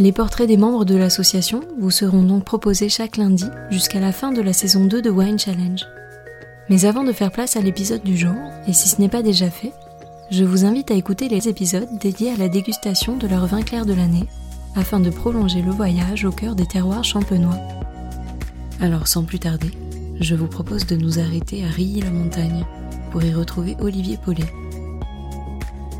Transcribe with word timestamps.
Les 0.00 0.12
portraits 0.12 0.48
des 0.48 0.56
membres 0.56 0.86
de 0.86 0.96
l'association 0.96 1.60
vous 1.78 1.90
seront 1.90 2.22
donc 2.22 2.46
proposés 2.46 2.88
chaque 2.88 3.18
lundi 3.18 3.44
jusqu'à 3.70 4.00
la 4.00 4.12
fin 4.12 4.32
de 4.32 4.40
la 4.40 4.54
saison 4.54 4.86
2 4.86 5.02
de 5.02 5.10
Wine 5.10 5.38
Challenge. 5.38 5.84
Mais 6.70 6.86
avant 6.86 7.04
de 7.04 7.12
faire 7.12 7.30
place 7.30 7.54
à 7.56 7.60
l'épisode 7.60 8.02
du 8.02 8.16
jour, 8.16 8.34
et 8.66 8.72
si 8.72 8.88
ce 8.88 8.98
n'est 8.98 9.10
pas 9.10 9.20
déjà 9.20 9.50
fait, 9.50 9.74
je 10.30 10.42
vous 10.42 10.64
invite 10.64 10.90
à 10.90 10.94
écouter 10.94 11.28
les 11.28 11.50
épisodes 11.50 11.98
dédiés 12.00 12.32
à 12.32 12.38
la 12.38 12.48
dégustation 12.48 13.18
de 13.18 13.26
leur 13.26 13.44
vin 13.44 13.60
clair 13.60 13.84
de 13.84 13.92
l'année, 13.92 14.26
afin 14.74 15.00
de 15.00 15.10
prolonger 15.10 15.60
le 15.60 15.70
voyage 15.70 16.24
au 16.24 16.32
cœur 16.32 16.54
des 16.54 16.66
terroirs 16.66 17.04
champenois. 17.04 17.60
Alors 18.80 19.06
sans 19.06 19.24
plus 19.24 19.40
tarder, 19.40 19.72
je 20.18 20.34
vous 20.34 20.48
propose 20.48 20.86
de 20.86 20.96
nous 20.96 21.18
arrêter 21.18 21.62
à 21.62 21.68
Rilly-la-Montagne 21.68 22.64
pour 23.10 23.22
y 23.22 23.34
retrouver 23.34 23.76
Olivier 23.80 24.16
Paulet. 24.16 24.50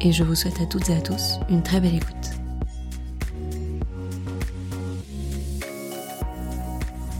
Et 0.00 0.10
je 0.10 0.24
vous 0.24 0.36
souhaite 0.36 0.62
à 0.62 0.64
toutes 0.64 0.88
et 0.88 0.96
à 0.96 1.02
tous 1.02 1.38
une 1.50 1.62
très 1.62 1.82
belle 1.82 1.96
écoute. 1.96 2.40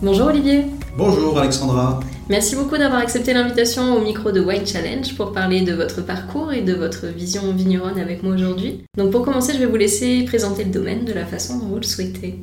Bonjour 0.03 0.29
Olivier. 0.29 0.65
Bonjour 0.97 1.39
Alexandra. 1.39 2.01
Merci 2.31 2.57
beaucoup 2.57 2.79
d'avoir 2.79 3.03
accepté 3.03 3.35
l'invitation 3.35 3.95
au 3.95 4.01
micro 4.01 4.33
de 4.33 4.41
White 4.41 4.67
Challenge 4.67 5.15
pour 5.15 5.33
parler 5.33 5.61
de 5.61 5.75
votre 5.75 6.01
parcours 6.01 6.55
et 6.55 6.63
de 6.63 6.73
votre 6.73 7.07
vision 7.09 7.53
vigneronne 7.53 7.99
avec 7.99 8.23
moi 8.23 8.35
aujourd'hui. 8.35 8.83
Donc 8.97 9.13
pour 9.13 9.23
commencer, 9.27 9.53
je 9.53 9.59
vais 9.59 9.67
vous 9.67 9.77
laisser 9.77 10.25
présenter 10.25 10.65
le 10.65 10.71
domaine 10.71 11.05
de 11.05 11.13
la 11.13 11.27
façon 11.27 11.59
dont 11.59 11.67
vous 11.67 11.77
le 11.77 11.83
souhaitez. 11.83 12.39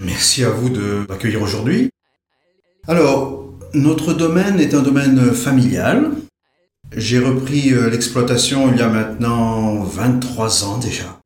Merci 0.00 0.42
à 0.42 0.50
vous 0.50 0.70
de 0.70 1.06
m'accueillir 1.08 1.40
aujourd'hui. 1.40 1.90
Alors, 2.88 3.44
notre 3.74 4.12
domaine 4.12 4.58
est 4.58 4.74
un 4.74 4.82
domaine 4.82 5.30
familial. 5.30 6.10
J'ai 6.96 7.20
repris 7.20 7.72
euh, 7.72 7.90
l'exploitation 7.90 8.72
il 8.72 8.80
y 8.80 8.82
a 8.82 8.88
maintenant 8.88 9.84
23 9.84 10.64
ans 10.64 10.78
déjà. 10.78 11.20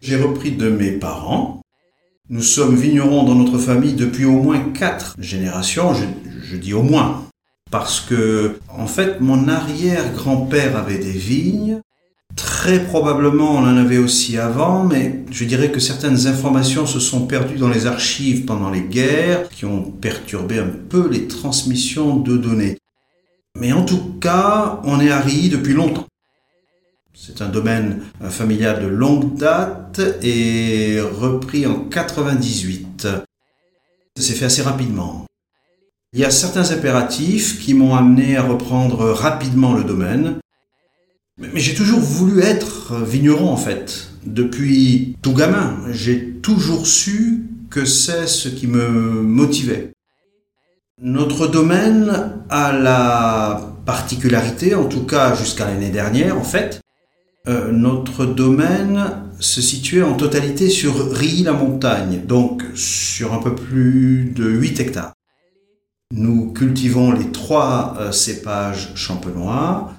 J'ai 0.00 0.16
repris 0.16 0.52
de 0.52 0.70
mes 0.70 0.92
parents 0.92 1.63
nous 2.30 2.42
sommes 2.42 2.74
vignerons 2.74 3.24
dans 3.24 3.34
notre 3.34 3.58
famille 3.58 3.92
depuis 3.92 4.24
au 4.24 4.42
moins 4.42 4.60
quatre 4.72 5.14
générations, 5.18 5.92
je, 5.94 6.56
dis 6.56 6.72
au 6.72 6.82
moins, 6.82 7.26
parce 7.70 8.00
que 8.00 8.58
en 8.68 8.86
fait 8.86 9.20
mon 9.20 9.46
arrière-grand-père 9.48 10.76
avait 10.76 10.98
des 10.98 11.12
vignes, 11.12 11.80
très 12.34 12.82
probablement 12.84 13.52
on 13.52 13.64
en 13.64 13.76
avait 13.76 13.98
aussi 13.98 14.38
avant, 14.38 14.84
mais 14.84 15.24
je 15.30 15.44
dirais 15.44 15.70
que 15.70 15.80
certaines 15.80 16.26
informations 16.26 16.86
se 16.86 16.98
sont 16.98 17.26
perdues 17.26 17.58
dans 17.58 17.68
les 17.68 17.86
archives 17.86 18.46
pendant 18.46 18.70
les 18.70 18.82
guerres, 18.82 19.48
qui 19.50 19.66
ont 19.66 19.82
perturbé 19.82 20.58
un 20.58 20.70
peu 20.88 21.08
les 21.10 21.28
transmissions 21.28 22.16
de 22.16 22.38
données. 22.38 22.78
Mais 23.60 23.72
en 23.72 23.84
tout 23.84 24.14
cas, 24.20 24.80
on 24.84 24.98
est 24.98 25.10
à 25.10 25.20
Rilly 25.20 25.50
depuis 25.50 25.74
longtemps. 25.74 26.06
C'est 27.16 27.42
un 27.42 27.48
domaine 27.48 28.02
familial 28.28 28.82
de 28.82 28.88
longue 28.88 29.36
date 29.36 30.00
et 30.20 30.98
repris 31.00 31.64
en 31.64 31.76
98. 31.78 33.06
Ça 34.16 34.22
s'est 34.22 34.32
fait 34.32 34.46
assez 34.46 34.62
rapidement. 34.62 35.24
Il 36.12 36.18
y 36.18 36.24
a 36.24 36.30
certains 36.32 36.72
impératifs 36.72 37.60
qui 37.60 37.72
m'ont 37.72 37.94
amené 37.94 38.36
à 38.36 38.42
reprendre 38.42 39.12
rapidement 39.12 39.74
le 39.74 39.84
domaine. 39.84 40.38
Mais 41.38 41.60
j'ai 41.60 41.74
toujours 41.74 42.00
voulu 42.00 42.40
être 42.40 42.96
vigneron 42.96 43.48
en 43.48 43.56
fait. 43.56 44.08
Depuis 44.26 45.16
tout 45.22 45.34
gamin, 45.34 45.78
j'ai 45.92 46.32
toujours 46.42 46.84
su 46.86 47.44
que 47.70 47.84
c'est 47.84 48.26
ce 48.26 48.48
qui 48.48 48.66
me 48.66 48.88
motivait. 48.90 49.92
Notre 51.00 51.46
domaine 51.46 52.40
a 52.50 52.72
la 52.72 53.72
particularité, 53.86 54.74
en 54.74 54.86
tout 54.86 55.06
cas 55.06 55.36
jusqu'à 55.36 55.66
l'année 55.66 55.90
dernière 55.90 56.36
en 56.38 56.44
fait, 56.44 56.80
euh, 57.46 57.72
notre 57.72 58.24
domaine 58.24 59.04
se 59.38 59.60
situait 59.60 60.02
en 60.02 60.14
totalité 60.14 60.70
sur 60.70 61.12
Rilly-la-Montagne, 61.12 62.22
donc 62.26 62.62
sur 62.74 63.34
un 63.34 63.38
peu 63.38 63.54
plus 63.54 64.32
de 64.34 64.48
8 64.48 64.80
hectares. 64.80 65.12
Nous 66.12 66.52
cultivons 66.52 67.12
les 67.12 67.30
trois 67.32 67.96
euh, 68.00 68.12
cépages 68.12 68.92
champenois. 68.94 69.92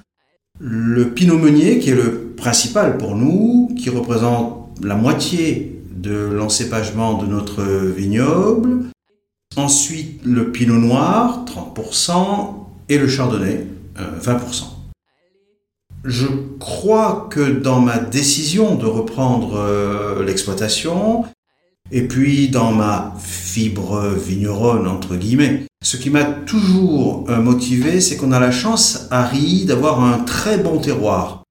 Le 0.58 1.10
pinot 1.10 1.38
meunier, 1.38 1.78
qui 1.78 1.90
est 1.90 1.94
le 1.94 2.32
principal 2.36 2.98
pour 2.98 3.14
nous, 3.14 3.70
qui 3.78 3.90
représente 3.90 4.68
la 4.82 4.96
moitié 4.96 5.82
de 5.94 6.14
l'encépagement 6.14 7.22
de 7.22 7.26
notre 7.26 7.62
vignoble. 7.62 8.86
Ensuite, 9.56 10.20
le 10.24 10.50
pinot 10.50 10.78
noir, 10.78 11.44
30%, 11.46 12.54
et 12.88 12.98
le 12.98 13.08
chardonnay, 13.08 13.66
20%. 14.22 14.75
Je 16.06 16.28
crois 16.60 17.26
que 17.32 17.40
dans 17.40 17.80
ma 17.80 17.98
décision 17.98 18.76
de 18.76 18.86
reprendre 18.86 19.56
euh, 19.56 20.24
l'exploitation, 20.24 21.24
et 21.90 22.06
puis 22.06 22.48
dans 22.48 22.70
ma 22.70 23.14
fibre 23.18 24.14
vigneronne, 24.14 24.86
entre 24.86 25.16
guillemets, 25.16 25.64
ce 25.82 25.96
qui 25.96 26.10
m'a 26.10 26.22
toujours 26.22 27.28
euh, 27.28 27.40
motivé, 27.42 28.00
c'est 28.00 28.16
qu'on 28.16 28.30
a 28.30 28.38
la 28.38 28.52
chance 28.52 29.08
à 29.10 29.26
Rilly 29.26 29.64
d'avoir 29.64 30.00
un 30.00 30.20
très 30.20 30.58
bon 30.58 30.78
terroir. 30.78 31.42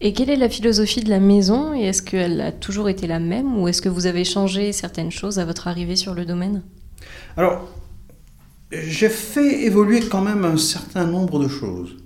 Et 0.00 0.12
quelle 0.12 0.30
est 0.30 0.36
la 0.36 0.48
philosophie 0.48 1.04
de 1.04 1.08
la 1.08 1.20
maison 1.20 1.72
Et 1.72 1.84
est-ce 1.84 2.02
qu'elle 2.02 2.40
a 2.40 2.50
toujours 2.50 2.88
été 2.88 3.06
la 3.06 3.20
même 3.20 3.56
ou 3.60 3.68
est-ce 3.68 3.80
que 3.80 3.88
vous 3.88 4.06
avez 4.06 4.24
changé 4.24 4.72
certaines 4.72 5.12
choses 5.12 5.38
à 5.38 5.44
votre 5.44 5.68
arrivée 5.68 5.96
sur 5.96 6.14
le 6.14 6.24
domaine? 6.24 6.64
Alors, 7.36 7.68
j'ai 8.72 9.08
fait 9.08 9.62
évoluer 9.62 10.00
quand 10.00 10.22
même 10.22 10.44
un 10.44 10.56
certain 10.56 11.04
nombre 11.04 11.38
de 11.38 11.46
choses 11.46 11.96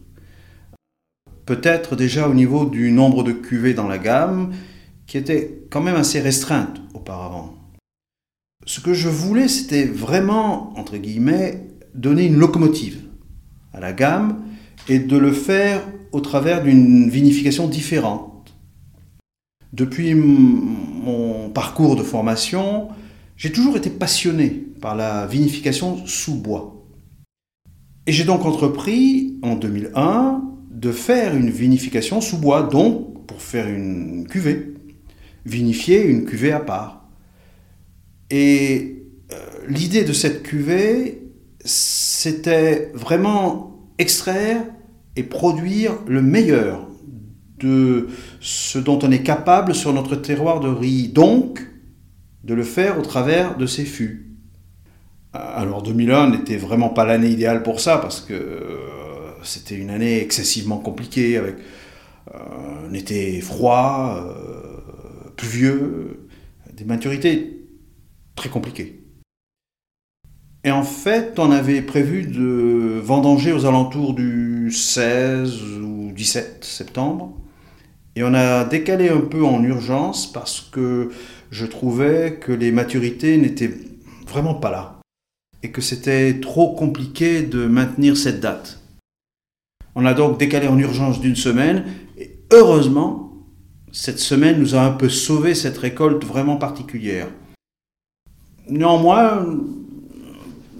peut-être 1.50 1.96
déjà 1.96 2.28
au 2.28 2.34
niveau 2.34 2.64
du 2.64 2.92
nombre 2.92 3.24
de 3.24 3.32
cuvées 3.32 3.74
dans 3.74 3.88
la 3.88 3.98
gamme, 3.98 4.52
qui 5.08 5.18
était 5.18 5.64
quand 5.68 5.80
même 5.80 5.96
assez 5.96 6.20
restreinte 6.20 6.80
auparavant. 6.94 7.56
Ce 8.66 8.78
que 8.78 8.94
je 8.94 9.08
voulais, 9.08 9.48
c'était 9.48 9.84
vraiment, 9.84 10.72
entre 10.78 10.96
guillemets, 10.96 11.66
donner 11.92 12.26
une 12.26 12.36
locomotive 12.36 13.00
à 13.72 13.80
la 13.80 13.92
gamme 13.92 14.44
et 14.88 15.00
de 15.00 15.16
le 15.16 15.32
faire 15.32 15.82
au 16.12 16.20
travers 16.20 16.62
d'une 16.62 17.10
vinification 17.10 17.66
différente. 17.66 18.54
Depuis 19.72 20.14
mon 20.14 21.50
parcours 21.50 21.96
de 21.96 22.04
formation, 22.04 22.90
j'ai 23.36 23.50
toujours 23.50 23.76
été 23.76 23.90
passionné 23.90 24.50
par 24.80 24.94
la 24.94 25.26
vinification 25.26 26.06
sous 26.06 26.36
bois. 26.36 26.86
Et 28.06 28.12
j'ai 28.12 28.24
donc 28.24 28.44
entrepris 28.44 29.36
en 29.42 29.56
2001 29.56 30.44
de 30.80 30.92
faire 30.92 31.36
une 31.36 31.50
vinification 31.50 32.22
sous 32.22 32.38
bois, 32.38 32.62
donc 32.62 33.26
pour 33.26 33.42
faire 33.42 33.68
une 33.68 34.26
cuvée, 34.26 34.74
vinifier 35.44 36.06
une 36.06 36.24
cuvée 36.24 36.52
à 36.52 36.60
part. 36.60 37.04
Et 38.30 39.04
euh, 39.30 39.36
l'idée 39.68 40.04
de 40.04 40.14
cette 40.14 40.42
cuvée, 40.42 41.22
c'était 41.62 42.90
vraiment 42.94 43.78
extraire 43.98 44.64
et 45.16 45.22
produire 45.22 45.98
le 46.06 46.22
meilleur 46.22 46.88
de 47.58 48.08
ce 48.40 48.78
dont 48.78 48.98
on 49.02 49.10
est 49.10 49.22
capable 49.22 49.74
sur 49.74 49.92
notre 49.92 50.16
terroir 50.16 50.60
de 50.60 50.68
riz, 50.68 51.08
donc 51.08 51.60
de 52.42 52.54
le 52.54 52.62
faire 52.62 52.98
au 52.98 53.02
travers 53.02 53.58
de 53.58 53.66
ces 53.66 53.84
fûts. 53.84 54.34
Alors 55.34 55.82
2001 55.82 56.30
n'était 56.30 56.56
vraiment 56.56 56.88
pas 56.88 57.04
l'année 57.04 57.28
idéale 57.28 57.62
pour 57.62 57.80
ça, 57.80 57.98
parce 57.98 58.22
que 58.22 58.78
c'était 59.42 59.76
une 59.76 59.90
année 59.90 60.20
excessivement 60.20 60.78
compliquée 60.78 61.36
avec 61.36 61.56
euh, 62.34 62.88
un 62.88 62.94
été 62.94 63.40
froid, 63.40 64.16
euh, 64.16 65.30
pluvieux, 65.36 66.28
des 66.72 66.84
maturités 66.84 67.60
très 68.36 68.48
compliqué. 68.48 69.00
Et 70.62 70.70
en 70.70 70.82
fait, 70.82 71.38
on 71.38 71.50
avait 71.50 71.80
prévu 71.80 72.26
de 72.26 73.00
vendanger 73.02 73.52
aux 73.52 73.64
alentours 73.64 74.14
du 74.14 74.70
16 74.70 75.62
ou 75.82 76.12
17 76.14 76.64
septembre. 76.64 77.34
Et 78.16 78.22
on 78.22 78.34
a 78.34 78.64
décalé 78.64 79.08
un 79.08 79.20
peu 79.20 79.44
en 79.44 79.62
urgence 79.62 80.30
parce 80.30 80.60
que 80.60 81.10
je 81.50 81.64
trouvais 81.64 82.38
que 82.40 82.52
les 82.52 82.72
maturités 82.72 83.38
n'étaient 83.38 83.72
vraiment 84.26 84.54
pas 84.54 84.70
là. 84.70 85.00
Et 85.62 85.70
que 85.70 85.80
c'était 85.80 86.40
trop 86.40 86.74
compliqué 86.74 87.42
de 87.42 87.66
maintenir 87.66 88.16
cette 88.16 88.40
date. 88.40 88.79
On 89.94 90.04
a 90.06 90.14
donc 90.14 90.38
décalé 90.38 90.68
en 90.68 90.78
urgence 90.78 91.20
d'une 91.20 91.36
semaine. 91.36 91.84
Et 92.18 92.38
heureusement, 92.52 93.32
cette 93.92 94.18
semaine 94.18 94.58
nous 94.58 94.74
a 94.74 94.82
un 94.82 94.92
peu 94.92 95.08
sauvé 95.08 95.54
cette 95.54 95.78
récolte 95.78 96.24
vraiment 96.24 96.56
particulière. 96.56 97.28
Néanmoins, 98.68 99.44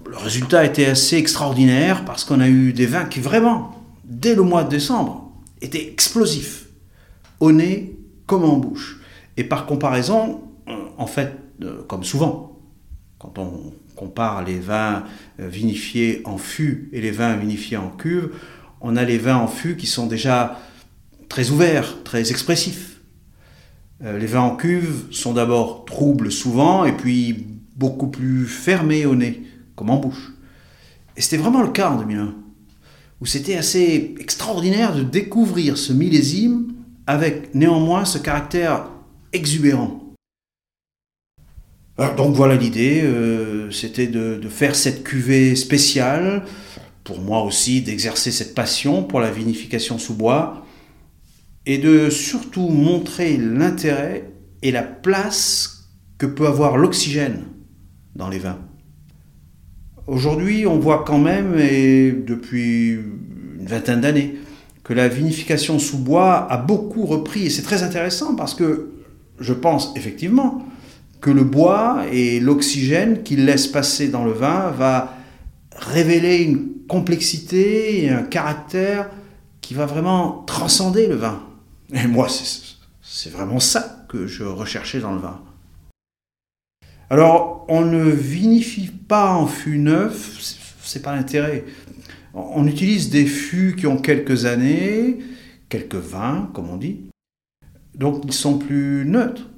le 0.09 0.17
résultat 0.17 0.65
était 0.65 0.87
assez 0.87 1.17
extraordinaire 1.17 2.05
parce 2.05 2.25
qu'on 2.25 2.41
a 2.41 2.49
eu 2.49 2.73
des 2.73 2.87
vins 2.87 3.05
qui 3.05 3.21
vraiment, 3.21 3.85
dès 4.05 4.35
le 4.35 4.43
mois 4.43 4.63
de 4.63 4.69
décembre, 4.69 5.33
étaient 5.61 5.89
explosifs, 5.89 6.67
au 7.41 7.53
nez 7.53 7.97
comme 8.27 8.45
en 8.45 8.57
bouche. 8.57 9.01
Et 9.37 9.45
par 9.45 9.67
comparaison, 9.67 10.43
en 10.99 11.07
fait, 11.07 11.33
euh, 11.63 11.83
comme 11.89 12.05
souvent, 12.05 12.59
quand 13.19 13.39
on 13.39 13.73
compare 13.97 14.45
les 14.45 14.59
vins 14.59 15.05
vinifiés 15.39 16.23
en 16.25 16.39
fût 16.39 16.89
et 16.93 17.01
les 17.01 17.11
vins 17.11 17.37
vinifiés 17.37 17.77
en 17.77 17.91
cuve, 17.91 18.31
on 18.81 18.97
a 18.97 19.05
les 19.05 19.19
vins 19.19 19.37
en 19.37 19.49
fût 19.49 19.77
qui 19.77 19.87
sont 19.87 20.07
déjà 20.07 20.59
très 21.29 21.51
ouverts, 21.51 22.03
très 22.05 22.31
expressifs. 22.31 23.01
Les 24.03 24.27
vins 24.27 24.41
en 24.41 24.57
cuve 24.57 25.05
sont 25.11 25.35
d'abord 25.35 25.85
troubles 25.85 26.33
souvent 26.33 26.87
et 26.87 26.93
puis 26.93 27.47
beaucoup 27.77 28.09
plus 28.09 28.47
fermés 28.47 29.05
au 29.05 29.15
nez 29.15 29.43
comme 29.77 29.91
en 29.91 29.97
bouche. 29.97 30.33
Et 31.17 31.23
c'était 31.23 31.39
vraiment 31.39 31.63
le 31.63 31.71
cas 31.71 31.91
en 31.91 31.99
2001, 31.99 32.35
où 33.21 33.27
c'était 33.27 33.57
assez 33.57 34.15
extraordinaire 34.21 34.95
de 34.95 35.03
découvrir 35.03 35.77
ce 35.79 35.93
millésime 35.93 36.75
avec 37.07 37.55
néanmoins 37.55 38.05
ce 38.05 38.19
caractère 38.19 38.89
exubérant. 39.33 40.15
donc 42.17 42.35
voilà 42.35 42.57
l'idée, 42.57 43.03
euh, 43.03 43.71
c'était 43.71 44.07
de, 44.07 44.41
faire 44.49 44.75
cette 44.75 45.03
cuvée 45.03 45.57
spéciale, 45.57 46.45
pour 47.05 47.21
moi 47.21 47.43
aussi 47.43 47.81
d'exercer 47.81 48.31
cette 48.31 48.55
passion 48.55 49.03
pour 49.03 49.21
la 49.21 49.31
vinification 49.31 49.99
sous 49.99 50.15
bois, 50.15 50.65
et 51.67 51.79
de 51.79 52.11
surtout 52.11 52.69
montrer 52.69 53.37
l'intérêt 53.37 54.31
et 54.63 54.71
la 54.73 54.83
place 54.83 55.89
que 56.19 56.27
peut 56.27 56.47
avoir 56.47 56.77
l'oxygène 56.77 57.45
dans 58.17 58.29
les 58.29 58.39
vins. 58.39 58.59
Aujourd'hui, 60.07 60.67
on 60.67 60.79
voit 60.79 61.05
quand 61.07 61.19
même, 61.19 61.59
et 61.59 62.13
depuis 62.13 62.93
une 63.59 63.67
vingtaine 63.67 64.01
d'années, 64.01 64.35
que 64.83 64.93
la 64.93 65.09
vinification 65.09 65.79
sous 65.79 65.99
bois 65.99 66.51
a 66.51 66.57
beaucoup 66.57 67.07
repris. 67.07 67.47
Et 67.47 67.51
c'est 67.51 67.63
très 67.63 67.83
intéressant 67.83 68.35
parce 68.35 68.55
que 68.55 68.91
je 69.39 69.53
pense 69.53 69.93
effectivement 69.97 70.67
que 71.21 71.31
le 71.31 71.45
bois 71.45 72.05
et 72.11 72.41
l'oxygène 72.41 73.23
qu'il 73.23 73.45
laisse 73.45 73.67
passer 73.67 74.09
dans 74.09 74.25
le 74.25 74.33
vin 74.33 74.71
va 74.71 75.15
révéler 75.77 76.39
une 76.39 76.71
complexité 76.91 78.03
et 78.03 78.11
un 78.11 78.25
caractère 78.25 79.11
qui 79.61 79.75
va 79.75 79.87
vraiment 79.87 80.43
transcender 80.43 81.07
le 81.07 81.15
vin. 81.15 81.41
Et 81.95 82.09
moi, 82.09 82.27
c'est 83.01 83.31
vraiment 83.31 83.61
ça 83.61 84.05
que 84.09 84.27
je 84.27 84.43
recherchais 84.43 84.99
dans 84.99 85.13
le 85.13 85.21
vin. 85.21 85.41
Alors, 87.09 87.65
on 87.69 87.85
ne 87.85 88.11
vinifie 88.11 88.89
pas 88.89 89.33
en 89.33 89.47
fût 89.47 89.79
neuf, 89.79 90.41
c'est 90.83 91.01
pas 91.01 91.15
l'intérêt. 91.15 91.65
On 92.35 92.67
utilise 92.67 93.09
des 93.09 93.27
fûts 93.27 93.77
qui 93.77 93.87
ont 93.87 93.99
quelques 93.99 94.45
années, 94.45 95.19
quelques 95.69 95.95
vins, 95.95 96.51
comme 96.55 96.71
on 96.71 96.77
dit. 96.77 97.03
Donc, 97.95 98.25
ils 98.25 98.33
sont 98.33 98.59
plus 98.59 99.05
neutres. 99.07 99.49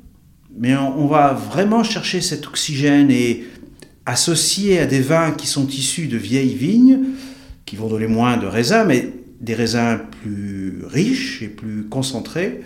Mais 0.55 0.76
on 0.76 1.06
va 1.06 1.32
vraiment 1.32 1.82
chercher 1.82 2.20
cet 2.20 2.46
oxygène 2.46 3.11
et 3.11 3.46
associer 4.07 4.79
à 4.79 4.87
des 4.87 5.01
vins 5.01 5.33
qui 5.33 5.47
sont 5.47 5.67
issus 5.69 6.09
de 6.09 6.17
vieilles 6.17 6.55
vignes, 6.55 7.01
qui 7.65 7.77
vont 7.77 7.89
donner 7.89 8.07
moins 8.07 8.37
de 8.37 8.47
raisins, 8.47 8.85
mais 8.87 9.13
des 9.41 9.55
raisins 9.55 9.99
plus 10.23 10.85
riches 10.85 11.43
et 11.43 11.49
plus 11.49 11.85
concentrés, 11.89 12.63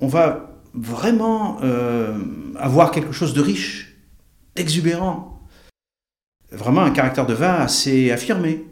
on 0.00 0.06
va 0.06 0.60
vraiment 0.74 1.58
euh, 1.62 2.16
avoir 2.56 2.90
quelque 2.90 3.12
chose 3.12 3.34
de 3.34 3.40
riche 3.40 3.96
exubérant. 4.56 5.42
Vraiment 6.50 6.82
un 6.82 6.90
caractère 6.90 7.26
de 7.26 7.34
vin 7.34 7.54
assez 7.54 8.10
affirmé. 8.10 8.64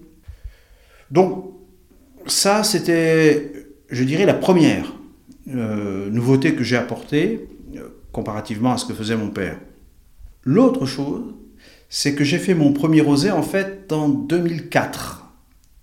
Donc, 1.11 1.53
ça, 2.27 2.65
c'était, 2.65 3.53
je 3.91 4.05
dirais, 4.05 4.27
la 4.27 4.35
première 4.35 4.93
euh, 5.49 6.11
nouveauté 6.11 6.55
que 6.55 6.65
j'ai 6.65 6.77
apportée 6.77 7.49
euh, 7.77 7.89
comparativement 8.13 8.73
à 8.73 8.79
ce 8.79 8.85
que 8.85 8.95
faisait 8.95 9.17
mon 9.17 9.31
père. 9.31 9.59
L'autre 10.43 10.87
chose, 10.87 11.35
c'est 11.89 12.15
que 12.15 12.25
j'ai 12.25 12.39
fait 12.39 12.55
mon 12.55 12.73
premier 12.73 13.01
rosé 13.01 13.31
en 13.31 13.43
fait 13.43 13.93
en 13.93 14.09
2004. 14.09 15.25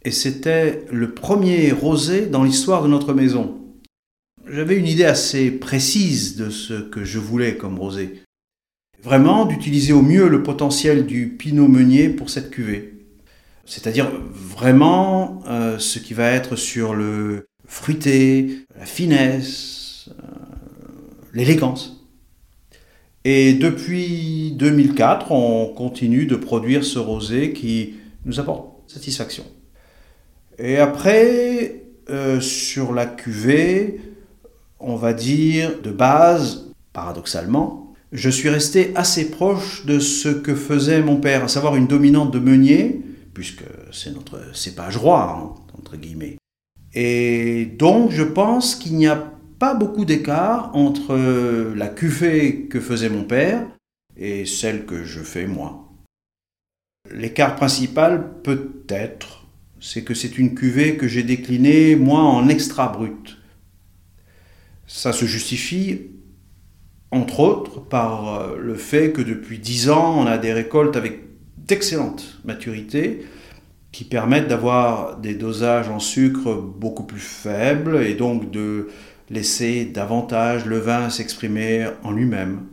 Et 0.06 0.12
c'était 0.12 0.86
le 0.92 1.14
premier 1.14 1.72
rosé 1.72 2.26
dans 2.26 2.44
l'histoire 2.44 2.84
de 2.84 2.90
notre 2.90 3.14
maison. 3.14 3.60
J'avais 4.50 4.78
une 4.78 4.88
idée 4.88 5.06
assez 5.06 5.52
précise 5.52 6.36
de 6.36 6.50
ce 6.50 6.74
que 6.74 7.06
je 7.06 7.20
voulais 7.20 7.56
comme 7.56 7.80
rosé 7.80 8.24
vraiment 9.04 9.46
d'utiliser 9.46 9.94
au 9.94 10.02
mieux 10.02 10.30
le 10.30 10.42
potentiel 10.42 11.06
du 11.06 11.28
Pinot 11.28 11.68
Meunier 11.68 12.10
pour 12.10 12.30
cette 12.30 12.50
cuvée. 12.50 12.94
C'est-à-dire 13.66 14.10
vraiment 14.32 15.44
euh, 15.48 15.78
ce 15.78 16.00
qui 16.00 16.14
va 16.14 16.32
être 16.32 16.56
sur 16.56 16.96
le 16.96 17.48
fruité, 17.66 18.66
la 18.78 18.86
finesse, 18.86 20.10
euh, 20.10 20.24
l'élégance. 21.34 22.03
Et 23.26 23.54
depuis 23.54 24.54
2004, 24.58 25.32
on 25.32 25.68
continue 25.74 26.26
de 26.26 26.36
produire 26.36 26.84
ce 26.84 27.00
rosé 27.00 27.54
qui 27.54 27.96
nous 28.26 28.40
apporte 28.40 28.68
satisfaction. 28.88 29.46
Et 30.60 30.78
après, 30.78 31.84
euh, 32.10 32.42
sur 32.42 32.94
la 32.94 33.06
cuvée, 33.06 34.02
on 34.80 34.96
va 34.96 35.14
dire 35.14 35.82
de 35.82 35.92
base, 35.92 36.70
paradoxalement, 36.92 37.94
je 38.12 38.30
suis 38.30 38.50
resté 38.50 38.92
assez 38.96 39.32
proche 39.32 39.86
de 39.86 40.00
ce 40.00 40.30
que 40.30 40.54
faisait 40.54 41.02
mon 41.02 41.18
père, 41.18 41.46
à 41.46 41.48
savoir 41.48 41.76
une 41.76 41.88
dominante 41.88 42.32
de 42.32 42.40
meunier, 42.40 43.02
puisque 43.34 43.64
c'est 43.92 44.14
notre 44.14 44.56
cépage 44.56 44.98
roi, 44.98 45.36
hein, 45.36 45.78
entre 45.80 45.98
guillemets. 45.98 46.38
Et 46.94 47.66
donc 47.66 48.12
je 48.12 48.24
pense 48.24 48.76
qu'il 48.76 48.96
n'y 48.96 49.08
a 49.08 49.33
pas 49.64 49.76
beaucoup 49.76 50.04
d'écart 50.04 50.72
entre 50.76 51.16
la 51.74 51.88
cuvée 51.88 52.68
que 52.70 52.82
faisait 52.82 53.08
mon 53.08 53.24
père 53.24 53.66
et 54.18 54.46
celle 54.46 54.86
que 54.86 55.06
je 55.06 55.22
fais 55.22 55.48
moi. 55.48 55.88
L'écart 57.10 57.56
principal, 57.56 58.42
peut-être, 58.44 59.46
c'est 59.80 60.04
que 60.04 60.14
c'est 60.14 60.38
une 60.38 60.54
cuvée 60.54 60.98
que 60.98 61.08
j'ai 61.08 61.24
déclinée, 61.24 61.96
moi, 61.96 62.20
en 62.20 62.50
extra 62.50 62.90
brut. 62.90 63.38
Ça 64.86 65.14
se 65.14 65.24
justifie 65.24 66.12
entre 67.12 67.40
autres 67.40 67.80
par 67.80 68.42
euh, 68.42 68.58
le 68.58 68.76
fait 68.76 69.14
que 69.14 69.22
depuis 69.22 69.60
10 69.60 69.90
ans, 69.92 70.20
on 70.20 70.26
a 70.26 70.38
des 70.38 70.52
récoltes 70.52 70.98
avec 70.98 71.22
d'excellentes 71.56 72.42
maturités 72.44 73.26
qui 73.94 74.04
permettent 74.04 74.50
d'avoir 74.50 75.20
des 75.20 75.36
dosages 75.36 75.88
en 75.88 76.00
sucre 76.00 76.54
beaucoup 76.54 77.04
plus 77.04 77.22
faibles 77.22 78.04
et 78.04 78.16
donc 78.16 78.52
de 78.52 78.90
laisser 79.34 79.86
davantage 79.86 80.66
le 80.66 80.78
vin 80.78 81.10
s'exprimer 81.10 81.88
en 82.04 82.12
lui-même. 82.12 82.68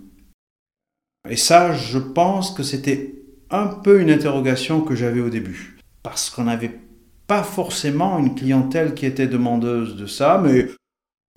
Et 1.29 1.37
ça, 1.37 1.73
je 1.73 1.99
pense 1.99 2.52
que 2.52 2.62
c'était 2.62 3.14
un 3.50 3.67
peu 3.67 4.00
une 4.00 4.11
interrogation 4.11 4.81
que 4.81 4.95
j'avais 4.95 5.21
au 5.21 5.29
début, 5.29 5.79
parce 6.02 6.31
qu'on 6.31 6.45
n'avait 6.45 6.79
pas 7.26 7.43
forcément 7.43 8.19
une 8.19 8.35
clientèle 8.35 8.95
qui 8.95 9.07
était 9.07 9.26
demandeuse 9.26 9.97
de 9.97 10.07
ça, 10.07 10.40
mais 10.43 10.67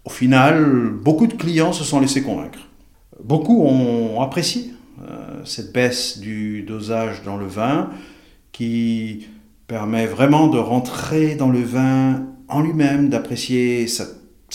au 0.06 0.10
final, 0.10 0.89
beaucoup 0.89 1.27
de 1.27 1.34
clients 1.34 1.74
se 1.74 1.84
sont 1.84 2.00
laissés 2.00 2.24
convaincre. 2.24 2.60
Beaucoup 3.24 3.63
ont 3.63 4.22
apprécié 4.22 4.74
euh, 5.01 5.42
cette 5.46 5.74
baisse 5.74 6.20
du 6.20 6.63
dosage 6.63 7.24
dans 7.24 7.38
le 7.38 7.48
vin 7.48 7.89
qui 8.51 9.27
permet 9.68 10.06
vraiment 10.06 10.48
de 10.48 10.58
rentrer 10.60 11.36
dans 11.36 11.50
le 11.50 11.62
vin 11.62 12.25
en 12.48 12.62
lui-même, 12.62 13.10
d'apprécier 13.10 13.88
sa, 13.88 14.06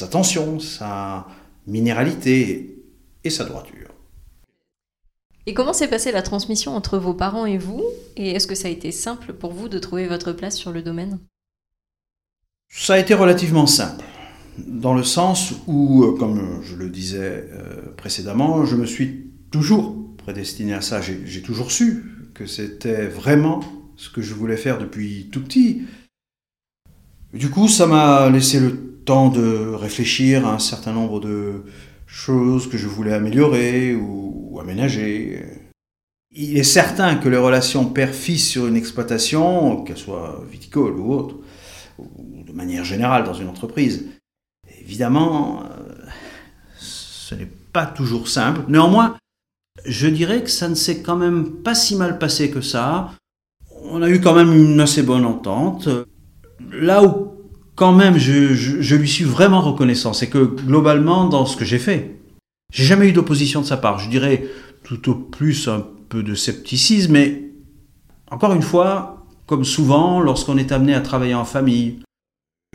tension, 0.07 0.61
sa 0.61 1.27
minéralité 1.67 2.85
et 3.25 3.31
sa 3.31 3.45
droiture. 3.45 3.89
Et 5.47 5.55
comment 5.55 5.73
s'est 5.73 5.89
passée 5.89 6.13
la 6.13 6.23
transmission 6.23 6.77
entre 6.77 6.99
vos 6.99 7.15
parents 7.15 7.47
et 7.47 7.59
vous? 7.59 7.83
Et 8.17 8.33
est-ce 8.33 8.47
que 8.47 8.55
ça 8.55 8.69
a 8.69 8.71
été 8.71 8.93
simple 8.93 9.33
pour 9.33 9.53
vous 9.53 9.69
de 9.69 9.79
trouver 9.79 10.07
votre 10.07 10.33
place 10.33 10.57
sur 10.57 10.73
le 10.73 10.83
domaine? 10.83 11.19
Ça 12.69 12.95
a 12.95 12.99
été 12.99 13.15
relativement 13.15 13.67
simple 13.67 14.05
dans 14.67 14.95
le 14.95 15.05
sens 15.05 15.55
où, 15.67 16.05
euh, 16.05 16.17
comme 16.19 16.61
je 16.63 16.77
le 16.77 16.91
disais 16.91 17.49
euh, 17.53 17.93
précédemment, 17.97 18.65
je 18.65 18.77
me 18.77 18.87
suis 18.87 19.31
toujours 19.51 19.97
prédestiné 20.19 20.75
à 20.75 20.81
ça. 20.81 21.01
J'ai 21.01 21.43
toujours 21.43 21.71
su 21.71 22.05
que 22.35 22.47
c'était 22.47 23.07
vraiment 23.07 23.61
ce 23.97 24.11
que 24.11 24.21
je 24.21 24.35
voulais 24.35 24.57
faire 24.57 24.79
depuis 24.79 25.29
tout 25.33 25.43
petit. 25.43 25.83
Du 27.33 27.51
coup, 27.51 27.69
ça 27.69 27.87
m'a 27.87 28.29
laissé 28.31 28.61
le 28.61 28.98
de 29.09 29.73
réfléchir 29.75 30.47
à 30.47 30.53
un 30.53 30.59
certain 30.59 30.93
nombre 30.93 31.19
de 31.19 31.63
choses 32.07 32.69
que 32.69 32.77
je 32.77 32.87
voulais 32.87 33.15
améliorer 33.15 33.95
ou, 33.95 34.59
aménager. 34.61 35.45
Il 36.31 36.59
est 36.59 36.63
certain 36.63 37.15
que 37.15 37.29
les 37.29 37.39
relations 37.39 37.87
père-fils 37.87 38.47
sur 38.47 38.67
une 38.67 38.77
exploitation, 38.77 39.83
qu'elle 39.83 39.97
soit 39.97 40.45
viticole 40.51 40.99
ou 40.99 41.15
autre, 41.15 41.37
ou 41.99 42.45
de 42.47 42.53
manière 42.53 42.85
générale 42.85 43.25
dans 43.25 43.33
une 43.33 43.49
entreprise, 43.49 44.07
évidemment, 44.79 45.63
euh, 45.63 45.95
ce 46.79 47.35
n'est 47.35 47.49
pas 47.73 47.87
toujours 47.87 48.29
simple. 48.29 48.61
Néanmoins, 48.69 49.17
je 49.87 50.09
dirais 50.09 50.43
que 50.43 50.51
ça 50.51 50.69
ne 50.69 50.75
s'est 50.75 51.01
quand 51.01 51.17
même 51.17 51.63
pas 51.63 51.75
si 51.75 51.97
mal 51.97 52.19
passé 52.19 52.51
que 52.51 52.61
ça. 52.61 53.13
On 53.85 54.03
a 54.03 54.11
eu 54.11 54.21
quand 54.21 54.35
même 54.35 54.53
une 54.53 54.81
assez 54.81 55.03
bonne 55.03 55.25
entente. 55.25 55.89
Là 56.73 57.03
où 57.03 57.38
quand 57.79 57.93
même 57.93 58.19
je, 58.19 58.95
lui 58.97 59.09
suis 59.09 59.25
vraiment 59.25 59.61
reconnaissant, 59.61 60.13
c'est 60.13 60.27
que 60.27 60.39
globalement, 60.39 61.27
dans 61.27 61.47
ce 61.47 61.57
que 61.57 61.65
j'ai 61.65 61.79
fait, 61.79 62.19
j'ai 62.73 62.83
jamais 62.83 63.09
eu 63.09 63.13
d'opposition 63.13 63.61
de 63.61 63.67
sa 63.67 63.77
part. 63.77 64.01
Je 64.01 64.11
dirais 64.11 64.47
tout 64.83 65.09
au 65.09 65.15
plus 65.15 65.69
un 65.69 65.87
peu 66.09 66.25
de 66.25 66.35
scepticisme, 66.35 67.13
mais 67.13 67.53
encore 68.33 68.53
une 68.53 68.63
fois, 68.63 69.25
comme 69.47 69.65
souvent 69.65 70.21
lorsqu'on 70.21 70.59
est 70.59 70.73
amené 70.73 70.93
à 70.93 71.01
travailler 71.01 71.35
en 71.35 71.45
famille, 71.45 72.01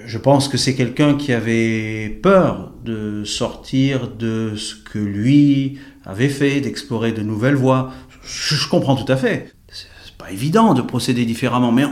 je 0.05 0.17
pense 0.17 0.47
que 0.47 0.57
c'est 0.57 0.73
quelqu'un 0.73 1.15
qui 1.15 1.33
avait 1.33 2.07
peur 2.23 2.71
de 2.85 3.25
sortir 3.25 4.07
de 4.07 4.55
ce 4.55 4.73
que 4.73 4.99
lui 4.99 5.79
avait 6.05 6.29
fait, 6.29 6.61
d'explorer 6.61 7.11
de 7.11 7.23
nouvelles 7.23 7.55
voies. 7.55 7.91
Je, 8.23 8.69
comprends 8.69 8.95
tout 8.95 9.11
à 9.11 9.17
fait. 9.17 9.51
C'est 9.67 10.17
pas 10.17 10.31
évident 10.31 10.73
de 10.73 10.81
procéder 10.81 11.25
différemment, 11.25 11.73
mais 11.73 11.83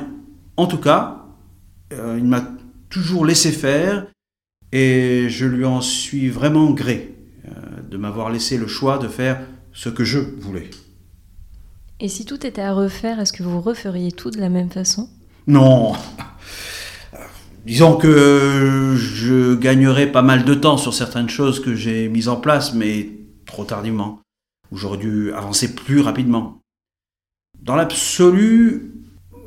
en, 0.56 0.66
tout 0.66 0.78
cas, 0.78 1.26
euh, 1.92 2.16
il 2.18 2.24
m'a 2.24 2.42
toujours 2.92 3.26
laissé 3.26 3.52
faire 3.52 4.06
et 4.72 5.28
je 5.30 5.46
lui 5.46 5.66
en 5.66 5.82
suis 5.82 6.30
vraiment 6.30 6.70
gré 6.70 7.16
euh, 7.46 7.82
de 7.90 7.98
m'avoir 7.98 8.30
laissé 8.30 8.58
le 8.58 8.68
choix 8.68 9.00
de 9.00 9.08
faire 9.08 9.42
ce 9.74 9.90
que 9.90 10.04
je 10.04 10.20
voulais. 10.20 10.70
Et 12.00 12.08
si 12.08 12.26
tout 12.26 12.46
était 12.46 12.62
à 12.62 12.74
refaire, 12.74 13.20
est-ce 13.20 13.34
que 13.34 13.44
vous 13.44 13.62
referiez 13.62 14.12
tout 14.12 14.30
de 14.30 14.40
la 14.40 14.50
même 14.50 14.70
façon? 14.70 15.10
Non. 15.48 15.94
Disons 17.66 17.96
que 17.96 18.96
je 18.98 19.56
gagnerais 19.56 20.12
pas 20.12 20.24
mal 20.24 20.46
de 20.46 20.54
temps 20.56 20.78
sur 20.78 20.94
certaines 20.94 21.30
choses 21.30 21.60
que 21.60 21.76
j'ai 21.76 22.10
mises 22.10 22.28
en 22.28 22.38
place, 22.38 22.74
mais 22.74 23.10
trop 23.46 23.66
tardivement, 23.66 24.20
j'aurais 24.72 24.98
dû 24.98 25.32
avancer 25.34 25.76
plus 25.76 26.02
rapidement. 26.02 26.60
Dans 27.62 27.76
l'absolu, 27.76 28.94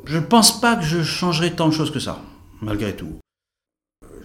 je 0.05 0.17
ne 0.17 0.23
pense 0.23 0.61
pas 0.61 0.77
que 0.77 0.85
je 0.85 1.03
changerais 1.03 1.51
tant 1.51 1.67
de 1.67 1.73
choses 1.73 1.91
que 1.91 1.99
ça, 1.99 2.21
malgré 2.61 2.95
tout. 2.95 3.19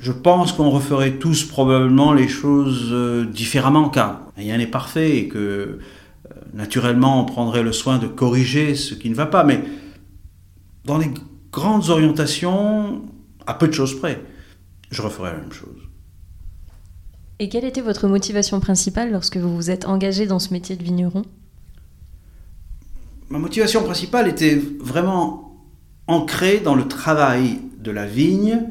Je 0.00 0.12
pense 0.12 0.52
qu'on 0.52 0.71
referait 0.71 1.19
tous 1.19 1.45
probablement 1.45 2.14
les 2.14 2.26
choses 2.26 2.88
euh, 2.90 3.26
différemment, 3.26 3.90
car 3.90 4.23
rien 4.35 4.57
n'est 4.57 4.66
parfait 4.66 5.19
et 5.19 5.28
que 5.28 5.38
euh, 5.38 5.78
naturellement 6.54 7.21
on 7.21 7.26
prendrait 7.26 7.62
le 7.62 7.73
soin 7.73 7.99
de 7.99 8.07
corriger 8.07 8.75
ce 8.75 8.95
qui 8.95 9.11
ne 9.11 9.14
va 9.14 9.26
pas. 9.26 9.45
Mais 9.45 9.62
dans 10.87 10.97
les 10.97 11.11
grandes 11.52 11.90
orientations, 11.90 13.02
à 13.47 13.52
peu 13.52 13.69
de 13.69 13.75
choses 13.75 13.99
près, 13.99 14.25
je 14.90 15.02
referais 15.02 15.33
la 15.33 15.38
même 15.38 15.52
chose. 15.52 15.76
Et 17.38 17.50
quelle 17.50 17.64
était 17.64 17.83
votre 17.83 18.09
motivation 18.09 18.59
principale 18.59 19.12
lorsque 19.12 19.37
vous 19.37 19.54
vous 19.54 19.71
êtes 19.71 19.87
engagé 19.87 20.26
dans 20.26 20.38
ce 20.38 20.52
métier 20.54 20.76
de 20.76 20.83
vigneron? 20.83 21.23
Ma 23.28 23.38
motivation 23.38 23.83
principale 23.83 24.28
était 24.28 24.61
vraiment 24.80 25.57
ancrée 26.07 26.61
dans 26.61 26.75
le 26.75 26.88
travail 26.88 27.61
de 27.78 27.90
la 27.90 28.07
vigne 28.07 28.66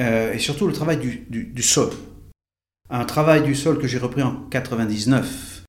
euh, 0.00 0.32
et 0.32 0.38
surtout 0.38 0.66
le 0.66 0.72
travail 0.72 0.98
du, 0.98 1.62
sol. 1.62 1.90
Un 2.88 3.04
travail 3.04 3.42
du 3.42 3.54
sol 3.54 3.78
que 3.78 3.86
j'ai 3.86 3.98
repris 3.98 4.22
en 4.22 4.34
99. 4.50 5.64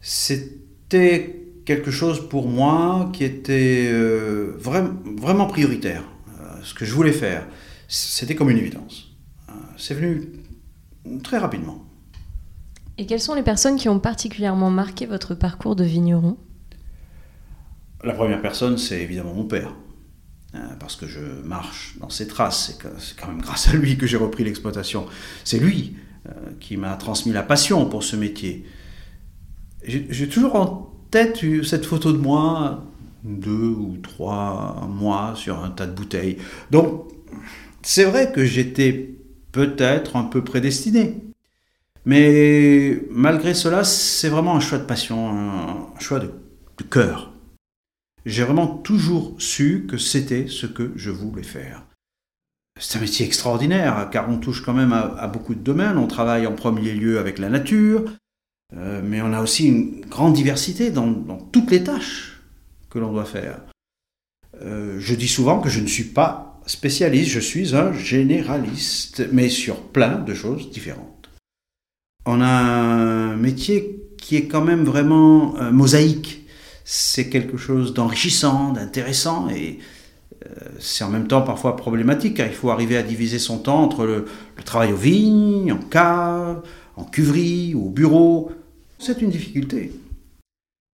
C'était 0.00 1.40
quelque 1.64 1.90
chose 1.90 2.28
pour 2.28 2.48
moi 2.48 3.10
qui 3.12 3.24
était 3.24 3.88
euh, 3.90 4.54
vraiment 4.58 5.46
prioritaire. 5.46 6.02
Euh, 6.40 6.56
ce 6.62 6.74
que 6.74 6.84
je 6.84 6.92
voulais 6.92 7.12
faire, 7.12 7.46
c'était 7.86 8.34
comme 8.34 8.50
une 8.50 8.58
évidence. 8.58 9.12
C'est 9.76 9.94
venu 9.94 10.28
très 11.22 11.38
rapidement. 11.38 11.84
Et 12.98 13.06
quelles 13.06 13.20
sont 13.20 13.34
les 13.34 13.42
personnes 13.42 13.76
qui 13.76 13.88
ont 13.88 13.98
particulièrement 13.98 14.70
marqué 14.70 15.06
votre 15.06 15.34
parcours 15.34 15.76
de 15.76 15.84
vigneron? 15.84 16.36
La 18.02 18.14
première 18.14 18.42
personne, 18.42 18.78
c'est 18.78 19.00
évidemment 19.00 19.34
mon 19.34 19.44
père. 19.44 19.74
Hein, 20.54 20.76
parce 20.78 20.96
que 20.96 21.06
je 21.06 21.20
marche 21.44 21.96
dans 22.00 22.10
ses 22.10 22.28
traces. 22.28 22.78
C'est 22.98 23.16
quand 23.16 23.28
même 23.28 23.40
grâce 23.42 23.68
à 23.68 23.72
lui 23.72 23.96
que 23.96 24.06
j'ai 24.06 24.16
repris 24.16 24.44
l'exploitation. 24.44 25.06
C'est 25.44 25.58
lui 25.58 25.96
euh, 26.28 26.32
qui 26.60 26.76
m'a 26.76 26.94
transmis 26.94 27.32
la 27.32 27.42
passion 27.42 27.86
pour 27.86 28.02
ce 28.02 28.16
métier. 28.16 28.64
J'ai 29.86 30.28
toujours 30.28 30.54
en 30.54 30.94
tête 31.10 31.44
cette 31.62 31.84
photo 31.84 32.12
de 32.12 32.16
moi, 32.16 32.84
deux 33.22 33.68
ou 33.68 33.98
trois 34.02 34.88
mois 34.88 35.34
sur 35.36 35.62
un 35.62 35.68
tas 35.68 35.86
de 35.86 35.92
bouteilles. 35.92 36.38
Donc, 36.70 37.06
c'est 37.82 38.04
vrai 38.04 38.32
que 38.32 38.46
j'étais 38.46 39.14
peut-être 39.52 40.16
un 40.16 40.24
peu 40.24 40.42
prédestiné. 40.42 41.22
Mais 42.06 43.02
malgré 43.10 43.52
cela, 43.52 43.84
c'est 43.84 44.30
vraiment 44.30 44.56
un 44.56 44.60
choix 44.60 44.78
de 44.78 44.84
passion, 44.84 45.30
un 45.30 46.00
choix 46.00 46.18
de, 46.18 46.30
cœur. 46.90 47.33
J'ai 48.26 48.42
vraiment 48.42 48.66
toujours 48.66 49.34
su 49.38 49.86
que 49.88 49.98
c'était 49.98 50.46
ce 50.48 50.66
que 50.66 50.92
je 50.96 51.10
voulais 51.10 51.42
faire. 51.42 51.84
C'est 52.80 52.98
un 52.98 53.02
métier 53.02 53.24
extraordinaire, 53.24 54.08
car 54.10 54.28
on 54.28 54.38
touche 54.38 54.62
quand 54.62 54.72
même 54.72 54.92
à, 54.92 55.28
beaucoup 55.28 55.54
de 55.54 55.60
domaines. 55.60 55.96
On 55.96 56.06
travaille 56.06 56.46
en 56.46 56.52
premier 56.52 56.92
lieu 56.92 57.18
avec 57.18 57.38
la 57.38 57.48
nature, 57.48 58.04
euh, 58.76 59.00
mais 59.04 59.22
on 59.22 59.32
a 59.32 59.40
aussi 59.40 59.66
une 59.66 60.00
grande 60.06 60.34
diversité 60.34 60.90
dans, 60.90 61.12
toutes 61.52 61.70
les 61.70 61.84
tâches 61.84 62.40
que 62.90 62.98
l'on 62.98 63.12
doit 63.12 63.24
faire. 63.24 63.60
Euh, 64.62 64.98
je 64.98 65.14
dis 65.14 65.28
souvent 65.28 65.60
que 65.60 65.68
je 65.68 65.80
ne 65.80 65.86
suis 65.86 66.04
pas 66.04 66.60
spécialiste, 66.66 67.30
je 67.30 67.40
suis 67.40 67.76
un 67.76 67.92
généraliste, 67.92 69.28
mais 69.32 69.48
sur 69.48 69.80
plein 69.82 70.18
de 70.18 70.34
choses 70.34 70.70
différentes. 70.70 71.30
On 72.26 72.40
a 72.40 72.48
un 72.48 73.36
métier 73.36 74.00
qui 74.16 74.36
est 74.36 74.46
quand 74.46 74.64
même 74.64 74.84
vraiment 74.84 75.56
euh, 75.58 75.70
mosaïque. 75.70 76.43
C'est 76.84 77.30
quelque 77.30 77.56
chose 77.56 77.94
d'enrichissant, 77.94 78.72
d'intéressant 78.72 79.48
et 79.48 79.78
euh, 80.44 80.48
c'est 80.78 81.02
en 81.02 81.10
même 81.10 81.26
temps 81.26 81.42
parfois 81.42 81.76
problématique 81.76 82.34
car 82.36 82.46
il 82.46 82.52
faut 82.52 82.70
arriver 82.70 82.96
à 82.96 83.02
diviser 83.02 83.38
son 83.38 83.58
temps 83.58 83.82
entre 83.82 84.04
le, 84.04 84.26
travail 84.64 84.92
aux 84.92 84.96
vignes, 84.96 85.72
en 85.72 85.78
cave, 85.78 86.62
en 86.96 87.04
cuverie, 87.04 87.74
au 87.74 87.88
bureau. 87.88 88.52
C'est 88.98 89.22
une 89.22 89.30
difficulté. 89.30 89.92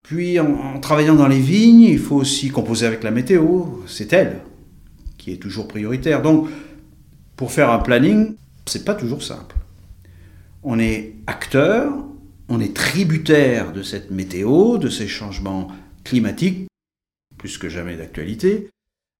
Puis 0.02 0.38
en 0.38 0.78
travaillant 0.80 1.14
dans 1.14 1.28
les 1.28 1.40
vignes, 1.40 1.82
il 1.82 1.98
faut 1.98 2.16
aussi 2.16 2.50
composer 2.50 2.86
avec 2.86 3.02
la 3.02 3.10
météo, 3.10 3.64
c'est 3.86 4.12
elle 4.12 4.40
qui 5.18 5.32
est 5.32 5.38
toujours 5.38 5.66
prioritaire. 5.66 6.22
Donc, 6.22 6.48
pour 7.36 7.50
faire 7.50 7.70
un 7.70 7.80
planning, 7.80 8.34
c'est 8.64 8.84
pas 8.84 8.94
toujours 8.94 9.22
simple. 9.22 9.56
On 10.62 10.78
est 10.78 11.14
acteur, 11.26 11.92
on 12.48 12.60
est 12.60 12.74
tributaire 12.74 13.72
de 13.72 13.82
cette 13.82 14.10
météo, 14.10 14.78
de 14.78 14.88
ces 14.88 15.08
changements 15.08 15.68
climatiques, 16.04 16.68
plus 17.38 17.58
que 17.58 17.68
jamais 17.68 17.96
d'actualité, 17.96 18.70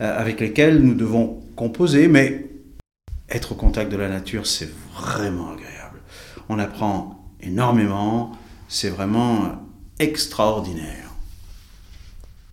euh, 0.02 0.18
avec 0.18 0.40
lesquels 0.40 0.80
nous 0.80 0.94
devons 0.94 1.42
composer, 1.56 2.08
mais 2.08 2.46
être 3.28 3.52
au 3.52 3.54
contact 3.54 3.90
de 3.90 3.96
la 3.96 4.08
nature, 4.08 4.46
c'est 4.46 4.70
vraiment 4.92 5.50
agréable. 5.50 6.00
On 6.48 6.58
apprend 6.58 7.24
énormément, 7.40 8.32
c'est 8.68 8.90
vraiment 8.90 9.62
extraordinaire. 9.98 11.10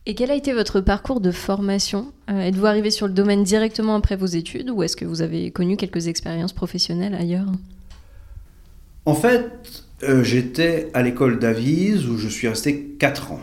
Et 0.06 0.16
quel 0.16 0.32
a 0.32 0.36
été 0.36 0.52
votre 0.52 0.82
parcours 0.82 1.22
de 1.22 1.32
formation? 1.32 2.12
Euh, 2.30 2.42
Êtes-vous 2.42 2.66
arrivé 2.66 2.92
sur 2.92 3.08
le 3.08 3.14
domaine 3.14 3.44
directement 3.44 3.96
après 3.96 4.18
vos 4.18 4.26
études 4.26 4.70
ou 4.70 4.84
est-ce 4.84 4.98
que 4.98 5.06
vous 5.06 5.22
avez 5.22 5.52
connu 5.52 5.78
quelques 5.78 6.08
expériences 6.08 6.52
professionnelles 6.52 7.14
ailleurs? 7.14 7.48
En 9.06 9.16
fait, 9.16 9.86
euh, 10.04 10.24
j'étais 10.24 10.90
à 10.94 11.02
l'école 11.02 11.40
d'Avise 11.40 12.08
où 12.08 12.18
je 12.18 12.28
suis 12.28 12.48
resté 12.48 12.96
4 13.00 13.32
ans. 13.32 13.42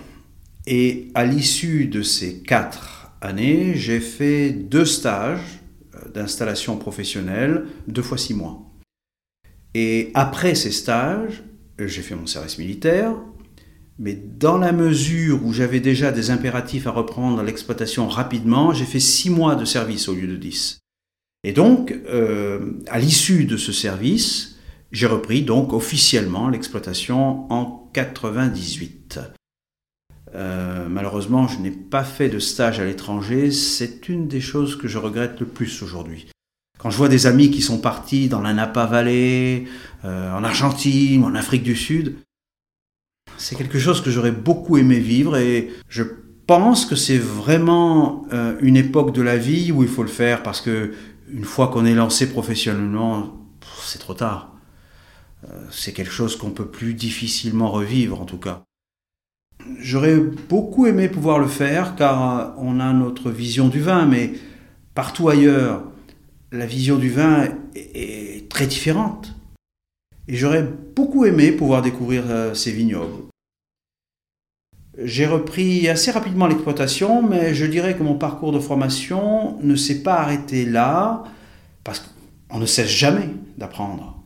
Et 0.67 1.09
à 1.15 1.25
l'issue 1.25 1.87
de 1.87 2.03
ces 2.03 2.41
4 2.43 3.13
années, 3.21 3.75
j'ai 3.75 4.01
fait 4.01 4.51
deux 4.51 4.85
stages 4.85 5.61
euh, 5.95 6.09
d'installation 6.11 6.77
professionnelle, 6.77 7.67
deux 7.89 8.03
fois 8.03 8.19
six 8.19 8.35
mois. 8.35 8.63
Et 9.75 10.11
après 10.15 10.55
ces 10.55 10.73
stages, 10.73 11.43
j'ai 11.79 12.03
fait 12.03 12.15
mon 12.15 12.27
service 12.27 12.59
militaire, 12.59 13.15
mais 13.99 14.15
dans 14.15 14.59
la 14.59 14.73
mesure 14.73 15.45
où 15.45 15.53
j'avais 15.53 15.81
déjà 15.81 16.11
des 16.11 16.31
impératifs 16.31 16.87
à 16.87 16.91
reprendre 16.91 17.43
l'exploitation 17.43 18.09
rapidement, 18.09 18.73
j'ai 18.73 18.87
fait 18.87 19.01
six 19.01 19.31
mois 19.31 19.55
de 19.55 19.65
service 19.65 20.09
au 20.09 20.15
lieu 20.15 20.27
de 20.27 20.37
dix. 20.37 20.81
Et 21.45 21.53
donc, 21.53 21.95
euh, 22.09 22.73
à 22.89 22.99
l'issue 22.99 23.45
de 23.45 23.57
ce 23.57 23.73
service, 23.73 24.59
j'ai 24.93 25.07
repris 25.07 25.43
donc 25.43 25.73
officiellement 25.73 26.49
l'exploitation 26.49 27.51
en 27.53 27.89
98. 27.93 29.21
Euh, 30.35 30.89
malheureusement, 30.89 31.49
je 31.49 31.59
n'ai 31.59 31.71
pas 31.71 32.05
fait 32.05 32.29
de 32.29 32.39
stage 32.39 32.81
à 32.81 32.85
l'étranger. 32.85 33.51
C'est 33.51 34.09
une 34.09 34.29
des 34.29 34.41
choses 34.41 34.77
que 34.77 34.89
je 34.89 34.99
regrette 34.99 35.41
le 35.41 35.47
plus 35.47 35.83
aujourd'hui. 35.83 36.29
Quand 36.79 36.91
je 36.91 36.97
vois 36.97 37.09
des 37.09 37.27
amis 37.27 37.51
qui 37.51 37.63
sont 37.63 37.79
partis 37.79 38.29
dans 38.29 38.41
la 38.41 38.55
Napa 38.55 38.87
Valley, 38.87 39.65
euh, 40.05 40.33
en 40.33 40.43
Argentine, 40.45 41.25
en 41.25 41.35
Afrique 41.35 41.63
du 41.63 41.77
Sud, 41.77 42.17
c'est 43.37 43.57
quelque 43.57 43.79
chose 43.79 44.01
que 44.01 44.11
j'aurais 44.11 44.33
beaucoup 44.33 44.77
aimé 44.77 44.99
vivre 44.99 45.37
et 45.37 45.71
je 45.89 46.03
pense 46.47 46.87
que 46.87 46.97
c'est 46.97 47.19
vraiment 47.19 48.27
euh, 48.33 48.57
une 48.61 48.77
époque 48.77 49.15
de 49.15 49.23
la 49.23 49.37
vie 49.37 49.73
où 49.73 49.83
il 49.83 49.89
faut 49.89 50.03
le 50.03 50.09
faire 50.09 50.43
parce 50.43 50.61
que 50.61 50.95
une 51.33 51.45
fois 51.45 51.69
qu'on 51.69 51.85
est 51.85 51.95
lancé 51.95 52.31
professionnellement, 52.31 53.47
c'est 53.83 53.99
trop 53.99 54.15
tard. 54.15 54.50
C'est 55.71 55.93
quelque 55.93 56.13
chose 56.13 56.37
qu'on 56.37 56.51
peut 56.51 56.69
plus 56.69 56.95
difficilement 56.95 57.71
revivre 57.71 58.21
en 58.21 58.25
tout 58.25 58.39
cas. 58.39 58.65
J'aurais 59.79 60.17
beaucoup 60.17 60.87
aimé 60.87 61.09
pouvoir 61.09 61.39
le 61.39 61.47
faire 61.47 61.97
car 61.97 62.39
euh, 62.39 62.51
on 62.59 62.81
a 62.81 62.93
notre 62.93 63.31
vision 63.31 63.69
du 63.69 63.81
vin, 63.81 64.07
mais 64.07 64.33
partout 64.95 65.29
ailleurs, 65.29 65.85
la 66.53 66.67
vision 66.67 66.97
du 66.97 67.11
vin 67.11 67.49
est 67.75 68.49
très 68.49 68.67
différente. 68.67 69.35
Et 70.29 70.37
j'aurais 70.37 70.67
beaucoup 70.97 71.25
aimé 71.25 71.53
pouvoir 71.53 71.83
découvrir 71.83 72.25
euh, 72.29 72.55
ces 72.55 72.73
vignobles. 72.73 73.25
J'ai 75.03 75.27
repris 75.27 75.89
assez 75.89 76.11
rapidement 76.11 76.47
l'exploitation, 76.47 77.23
mais 77.23 77.55
je 77.55 77.65
dirais 77.65 77.97
que 77.97 78.03
mon 78.03 78.17
parcours 78.17 78.53
de 78.53 78.59
formation 78.59 79.59
ne 79.63 79.75
s'est 79.77 80.03
pas 80.03 80.17
arrêté 80.17 80.67
là, 80.67 81.25
parce 81.85 82.01
qu'on 82.49 82.59
ne 82.59 82.67
cesse 82.67 82.91
jamais 82.91 83.29
d'apprendre 83.57 84.20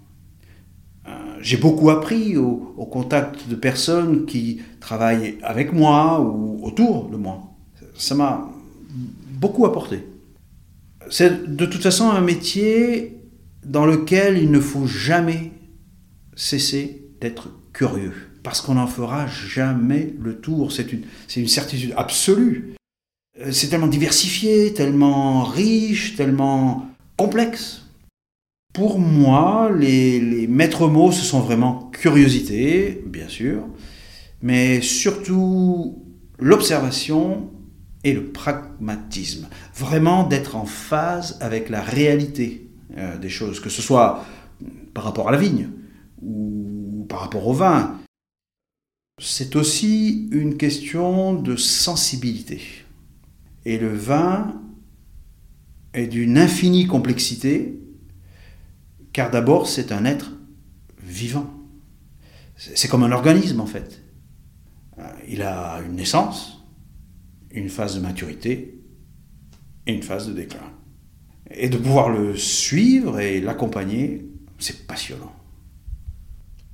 j'ai 1.45 1.59
beaucoup 1.59 1.91
appris 1.91 2.37
au, 2.39 2.57
contact 2.91 3.49
de 3.49 3.55
personnes 3.55 4.25
qui 4.25 4.63
travaillent 4.81 5.39
avec 5.43 5.73
moi 5.73 6.21
ou 6.21 6.65
autour 6.65 7.11
de 7.11 7.17
moi. 7.17 7.43
Ça 7.97 8.15
m'a 8.15 8.51
beaucoup 9.33 9.67
apporté. 9.67 10.05
C'est 11.11 11.55
de 11.55 11.67
toute 11.67 11.83
façon 11.83 12.09
un 12.11 12.21
métier 12.21 13.19
dans 13.65 13.85
lequel 13.85 14.39
il 14.39 14.51
ne 14.51 14.61
faut 14.61 14.87
jamais 14.87 15.53
cesser 16.35 17.09
d'être 17.21 17.51
curieux, 17.73 18.15
parce 18.43 18.61
qu'on 18.61 18.75
n'en 18.75 18.87
fera 18.87 19.27
jamais 19.27 20.15
le 20.21 20.41
tour. 20.41 20.73
C'est 20.73 20.93
une, 20.93 21.03
une 21.37 21.49
certitude 21.49 21.93
absolue. 21.97 22.75
Euh, 23.41 23.51
c'est 23.53 23.69
tellement 23.69 23.87
diversifié, 23.87 24.73
tellement 24.73 25.43
riche, 25.43 26.17
tellement 26.17 26.87
complexe. 27.17 27.84
Pour 28.75 28.99
moi, 28.99 29.71
les, 29.73 30.49
maîtres 30.49 30.89
mots, 30.89 31.13
ce 31.13 31.25
sont 31.25 31.39
vraiment 31.39 31.91
curiosité, 31.93 33.05
bien 33.07 33.29
sûr, 33.29 33.69
mais 34.43 34.81
surtout 34.81 36.03
l'observation 36.41 37.53
et 38.03 38.13
le 38.13 38.33
pragmatisme. 38.33 39.47
Vraiment 39.77 40.27
d'être 40.27 40.57
en 40.57 40.65
phase 40.65 41.39
avec 41.41 41.69
la 41.69 41.83
réalité 41.83 42.69
euh, 42.99 43.17
des 43.17 43.29
choses, 43.29 43.61
que 43.61 43.71
ce 43.71 43.81
soit 43.81 44.25
par 44.93 45.05
rapport 45.05 45.29
à 45.29 45.31
la 45.31 45.39
vigne 45.39 45.69
ou 46.21 47.07
par 47.09 47.21
rapport 47.21 47.47
au 47.47 47.53
vin. 47.53 48.01
C'est 49.23 49.55
aussi 49.55 50.29
une 50.33 50.57
question 50.57 51.33
de 51.33 51.55
sensibilité. 51.55 52.61
Et 53.65 53.79
le 53.79 53.95
vin 53.95 54.61
est 55.93 56.09
d'une 56.09 56.39
infinie 56.39 56.89
complexité 56.89 57.79
car 59.15 59.31
d'abord, 59.31 59.69
c'est 59.69 59.93
un 59.93 60.05
être 60.05 60.33
vivant. 61.03 61.49
C'est 62.57 62.89
comme 62.89 63.05
un 63.05 63.13
organisme, 63.13 63.61
en 63.61 63.67
fait. 63.67 64.03
Euh, 64.99 65.03
il 65.29 65.41
a 65.43 65.81
une 65.87 65.95
naissance, 65.95 66.65
une 67.53 67.69
phase 67.69 67.95
de 67.95 68.01
maturité 68.01 68.83
et 69.87 69.95
une 69.95 70.03
phase 70.03 70.27
de 70.27 70.33
déclin. 70.33 70.73
Et 71.51 71.69
de 71.69 71.79
pouvoir 71.79 72.11
le 72.11 72.37
suivre 72.37 73.21
et 73.21 73.41
l'accompagner, 73.41 74.29
c'est 74.59 74.87
passionnant. 74.87 75.33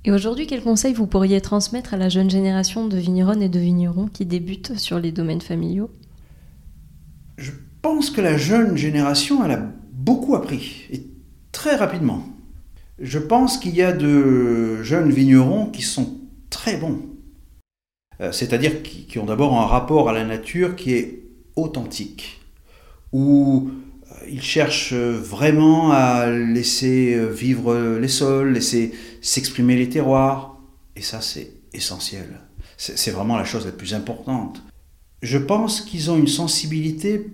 Et 0.07 0.11
aujourd'hui, 0.11 0.47
quels 0.47 0.63
conseils 0.63 0.95
vous 0.95 1.07
pourriez 1.07 1.43
transmettre 1.43 1.93
à 1.93 1.99
la 1.99 2.09
jeune 2.09 2.31
génération 2.31 2.89
de 2.89 2.97
vignerons 2.97 3.41
et 3.43 3.51
de 3.51 3.59
vignerons 3.59 4.07
qui 4.07 4.25
débutent 4.25 4.79
sur 4.79 4.99
les 4.99 5.13
domaines 5.13 5.43
familiaux? 5.43 5.91
Je 7.37 7.53
pense 7.83 8.11
que 8.11 8.23
la 8.23 8.39
jeune 8.39 8.79
génération, 8.79 9.45
elle 9.45 9.51
a 9.51 9.73
beaucoup 9.93 10.35
appris, 10.35 10.87
et 10.91 11.05
très 11.53 11.77
rapidement. 11.77 12.25
Je 13.01 13.19
pense 13.19 13.57
qu'il 13.57 13.75
y 13.75 13.83
a 13.83 13.93
de 13.93 14.83
jeunes 14.83 15.11
vignerons 15.11 15.67
qui 15.67 15.81
sont 15.81 16.19
très 16.51 16.77
bons. 16.77 17.01
Euh, 18.21 18.31
c'est-à-dire 18.31 18.83
qui, 18.83 19.19
ont 19.19 19.25
d'abord 19.25 19.59
un 19.59 19.65
rapport 19.65 20.11
à 20.11 20.13
la 20.13 20.25
nature 20.25 20.77
qui 20.77 20.93
est 20.93 21.23
authentique, 21.57 22.43
où 23.13 23.71
euh, 23.71 24.15
ils 24.29 24.43
cherchent 24.43 24.93
vraiment 24.93 25.93
à 25.93 26.27
laisser 26.31 27.15
euh, 27.15 27.29
vivre 27.29 27.99
les 27.99 28.09
sols, 28.09 28.53
laisser 28.53 28.93
s'exprimer 29.23 29.77
les 29.77 29.89
terroirs. 29.89 30.59
Et 30.95 31.01
ça, 31.01 31.23
c'est 31.23 31.55
essentiel. 31.73 32.41
C'est 32.77 33.11
vraiment 33.11 33.37
la 33.37 33.45
chose 33.45 33.67
la 33.67 33.73
plus 33.73 33.95
importante. 33.95 34.63
Je 35.23 35.39
pense 35.39 35.83
qu'ils 35.83 36.11
ont 36.11 36.17
une 36.17 36.27
sensibilité 36.27 37.27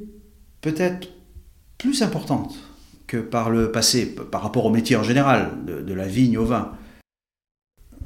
peut-être 0.61 1.09
plus 1.79 2.03
importante 2.03 2.57
que 3.07 3.19
par 3.19 3.51
le 3.51 3.71
passé, 3.71 4.07
par 4.07 4.43
rapport 4.43 4.67
au 4.67 4.71
métier 4.71 4.97
en 4.97 5.03
général, 5.03 5.51
de, 5.67 5.95
la 5.95 6.07
vigne 6.07 6.39
au 6.39 6.45
vin. 6.45 6.73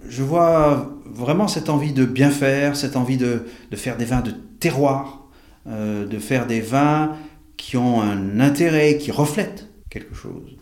Je 0.09 0.23
vois 0.23 0.91
vraiment 1.05 1.49
cette 1.49 1.69
envie 1.69 1.93
de 1.93 2.05
bien 2.05 2.31
faire, 2.31 2.77
cette 2.77 2.97
envie 2.97 3.17
de, 3.17 3.43
faire 3.73 3.97
des 3.97 4.05
vins 4.05 4.21
de 4.21 4.33
terroir, 4.61 5.29
euh, 5.67 6.07
de 6.07 6.19
faire 6.19 6.47
des 6.47 6.61
vins 6.61 7.17
qui 7.57 7.77
ont 7.77 8.01
un 8.01 8.41
intérêt, 8.41 8.97
qui 8.99 9.11
reflètent 9.11 9.69
quelque 9.91 10.15
chose. 10.15 10.57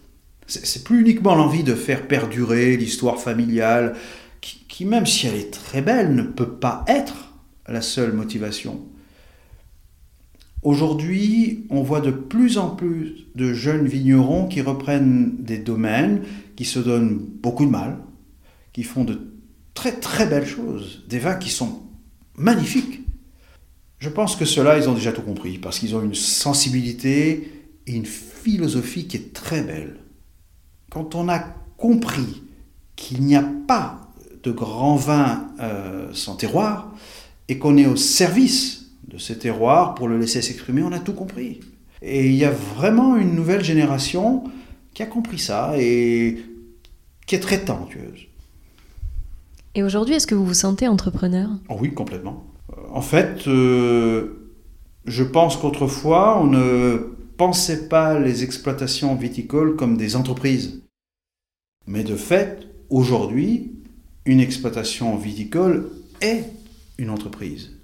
C'est 0.46 0.83
plus 0.83 1.03
uniquement 1.03 1.35
l'envie 1.35 1.62
de 1.62 1.74
faire 1.74 2.09
perdurer 2.09 2.77
l'histoire 2.77 3.18
familiale, 3.18 3.94
qui, 4.40 4.85
même 4.85 5.07
si 5.07 5.27
elle 5.27 5.35
est 5.35 5.53
très 5.53 5.83
belle, 5.83 6.14
ne 6.14 6.22
peut 6.22 6.48
pas 6.48 6.85
être 6.87 7.33
la 7.66 7.83
seule 7.83 8.12
motivation. 8.12 8.81
Aujourd'hui, 10.62 11.66
on 11.70 11.82
voit 11.82 12.00
de 12.00 12.10
plus 12.10 12.58
en 12.58 12.70
plus 12.70 13.26
de 13.36 13.52
jeunes 13.52 13.86
vignerons 13.86 14.48
qui 14.48 14.60
reprennent 14.60 15.36
des 15.38 15.58
domaines, 15.58 16.22
qui 16.56 16.64
se 16.64 16.80
donnent 16.80 17.18
beaucoup 17.18 17.64
de 17.64 17.70
mal, 17.70 17.98
qui 18.72 18.82
font 18.82 19.04
de 19.04 19.20
très 19.74 19.92
très 19.92 20.26
belles 20.26 20.46
choses, 20.46 21.04
des 21.08 21.20
vins 21.20 21.36
qui 21.36 21.50
sont 21.50 21.82
magnifiques. 22.36 23.00
Je 23.98 24.08
pense 24.08 24.34
que 24.34 24.44
ceux-là, 24.44 24.78
ils 24.78 24.88
ont 24.88 24.94
déjà 24.94 25.12
tout 25.12 25.22
compris, 25.22 25.58
parce 25.58 25.78
qu'ils 25.78 25.94
ont 25.94 26.02
une 26.02 26.14
sensibilité 26.14 27.52
et 27.86 27.92
une 27.92 28.06
philosophie 28.06 29.06
qui 29.06 29.16
est 29.16 29.32
très 29.32 29.62
belle. 29.62 29.96
Quand 30.90 31.14
on 31.14 31.28
a 31.28 31.38
compris 31.76 32.42
qu'il 32.96 33.22
n'y 33.22 33.36
a 33.36 33.48
pas 33.66 34.08
de 34.42 34.50
grand 34.50 34.96
vin 34.96 35.48
euh, 35.60 36.08
sans 36.12 36.34
terroir, 36.34 36.92
et 37.48 37.58
qu'on 37.58 37.76
est 37.76 37.86
au 37.86 37.96
service 37.96 38.88
de 39.08 39.18
ces 39.18 39.38
terroirs 39.38 39.94
pour 39.94 40.08
le 40.08 40.18
laisser 40.18 40.42
s'exprimer, 40.42 40.82
on 40.82 40.92
a 40.92 40.98
tout 40.98 41.14
compris. 41.14 41.60
Et 42.02 42.26
il 42.26 42.34
y 42.34 42.44
a 42.44 42.50
vraiment 42.50 43.16
une 43.16 43.34
nouvelle 43.34 43.64
génération 43.64 44.44
qui 44.94 45.02
a 45.02 45.06
compris 45.06 45.38
ça 45.38 45.72
et 45.76 46.44
qui 47.26 47.34
est 47.34 47.40
très 47.40 47.64
talentueuse. 47.64 48.26
Et 49.74 49.82
aujourd'hui, 49.82 50.14
est-ce 50.14 50.26
que 50.26 50.34
vous 50.34 50.46
vous 50.46 50.54
sentez 50.54 50.88
entrepreneur? 50.88 51.48
Oh 51.68 51.76
Oui, 51.80 51.92
complètement. 51.92 52.44
En 52.90 53.02
fait, 53.02 53.46
euh, 53.48 54.52
je 55.04 55.24
pense 55.24 55.56
qu'autrefois, 55.56 56.40
on 56.40 56.46
ne 56.46 57.16
pensait 57.36 57.88
pas 57.88 58.18
les 58.18 58.44
exploitations 58.44 59.14
viticoles 59.14 59.76
comme 59.76 59.96
des 59.96 60.16
entreprises. 60.16 60.82
Mais 61.86 62.04
de 62.04 62.16
fait, 62.16 62.66
aujourd'hui, 62.90 63.72
une 64.24 64.40
exploitation 64.40 65.16
viticole 65.16 65.90
est 66.20 66.44
une 66.98 67.10
entreprise. 67.10 67.77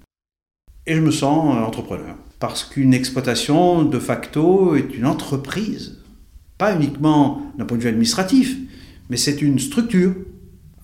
Et 0.86 0.94
je 0.94 1.00
me 1.00 1.10
sens 1.10 1.56
euh, 1.56 1.60
entrepreneur. 1.60 2.16
Parce 2.38 2.64
qu'une 2.64 2.92
exploitation, 2.92 3.84
de 3.84 3.98
facto, 3.98 4.76
est 4.76 4.94
une 4.96 5.06
entreprise. 5.06 5.98
Pas 6.58 6.74
uniquement 6.74 7.42
d'un 7.56 7.64
point 7.64 7.78
de 7.78 7.82
vue 7.82 7.88
administratif, 7.88 8.56
mais 9.08 9.16
c'est 9.16 9.40
une 9.40 9.58
structure. 9.58 10.14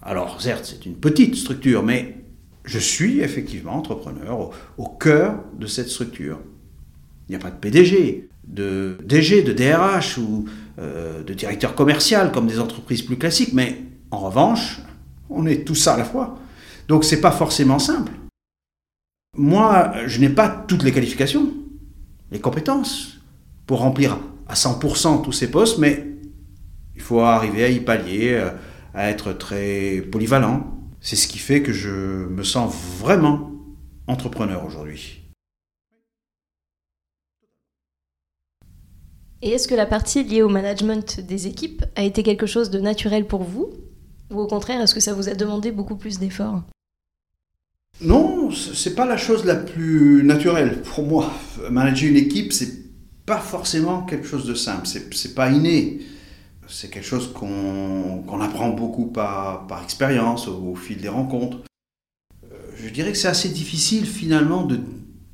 Alors, 0.02 0.40
certes, 0.40 0.64
c'est 0.64 0.86
une 0.86 0.94
petite 0.94 1.36
structure, 1.36 1.82
mais 1.82 2.16
je 2.64 2.78
suis 2.78 3.20
effectivement 3.20 3.74
entrepreneur 3.74 4.50
au, 4.78 4.86
cœur 4.86 5.36
de 5.58 5.66
cette 5.66 5.88
structure. 5.88 6.38
Il 7.28 7.32
n'y 7.32 7.36
a 7.36 7.38
pas 7.38 7.50
de 7.50 7.56
PDG, 7.56 8.28
de 8.46 8.96
DG, 9.04 9.42
de 9.42 9.52
DRH 9.52 10.18
ou 10.18 10.46
euh, 10.78 11.22
de 11.22 11.34
directeur 11.34 11.74
commercial 11.74 12.32
comme 12.32 12.46
des 12.46 12.58
entreprises 12.58 13.02
plus 13.02 13.16
classiques, 13.16 13.52
mais 13.52 13.82
en 14.10 14.18
revanche, 14.18 14.80
on 15.28 15.46
est 15.46 15.64
tout 15.64 15.74
ça 15.74 15.94
à 15.94 15.98
la 15.98 16.04
fois. 16.04 16.38
Donc 16.88 17.04
c'est 17.04 17.20
pas 17.20 17.30
forcément 17.30 17.78
simple. 17.78 18.12
Moi, 19.36 19.92
je 20.06 20.20
n'ai 20.20 20.28
pas 20.28 20.48
toutes 20.48 20.82
les 20.82 20.92
qualifications, 20.92 21.52
les 22.30 22.40
compétences 22.40 23.20
pour 23.66 23.78
remplir 23.78 24.18
à 24.48 24.54
100% 24.54 25.22
tous 25.22 25.32
ces 25.32 25.50
postes, 25.50 25.78
mais 25.78 26.06
il 26.94 27.00
faut 27.00 27.20
arriver 27.20 27.64
à 27.64 27.68
y 27.68 27.80
pallier, 27.80 28.50
à 28.92 29.08
être 29.08 29.32
très 29.32 30.02
polyvalent. 30.12 30.76
C'est 31.00 31.16
ce 31.16 31.28
qui 31.28 31.38
fait 31.38 31.62
que 31.62 31.72
je 31.72 32.26
me 32.28 32.42
sens 32.42 32.74
vraiment 32.98 33.52
entrepreneur 34.06 34.64
aujourd'hui. 34.66 35.22
Et 39.42 39.50
est-ce 39.50 39.68
que 39.68 39.74
la 39.74 39.86
partie 39.86 40.22
liée 40.22 40.42
au 40.42 40.50
management 40.50 41.20
des 41.20 41.46
équipes 41.46 41.84
a 41.96 42.02
été 42.02 42.22
quelque 42.22 42.46
chose 42.46 42.68
de 42.68 42.78
naturel 42.78 43.26
pour 43.26 43.44
vous? 43.44 43.70
Ou 44.30 44.40
au 44.40 44.46
contraire, 44.46 44.82
est-ce 44.82 44.94
que 44.94 45.00
ça 45.00 45.14
vous 45.14 45.30
a 45.30 45.34
demandé 45.34 45.72
beaucoup 45.72 45.96
plus 45.96 46.18
d'efforts? 46.18 46.62
Non, 48.02 48.50
c'est 48.50 48.94
pas 48.94 49.04
la 49.04 49.18
chose 49.18 49.44
la 49.44 49.56
plus 49.56 50.22
naturelle 50.24 50.80
pour 50.82 51.04
moi. 51.04 51.30
Manager 51.70 52.08
une 52.08 52.16
équipe, 52.16 52.52
c'est 52.52 52.80
pas 53.26 53.38
forcément 53.38 54.02
quelque 54.02 54.26
chose 54.26 54.46
de 54.46 54.54
simple, 54.54 54.86
c'est 54.86 55.34
pas 55.34 55.50
inné. 55.50 56.00
C'est 56.66 56.88
quelque 56.88 57.06
chose 57.06 57.32
qu'on 57.32 58.40
apprend 58.40 58.70
beaucoup 58.70 59.06
par, 59.06 59.66
par 59.66 59.82
expérience, 59.82 60.46
au, 60.46 60.74
fil 60.76 60.98
des 60.98 61.08
rencontres. 61.08 61.58
Euh, 62.44 62.56
je 62.76 62.88
dirais 62.90 63.10
que 63.10 63.18
c'est 63.18 63.28
assez 63.28 63.48
difficile 63.48 64.06
finalement 64.06 64.64
de 64.64 64.78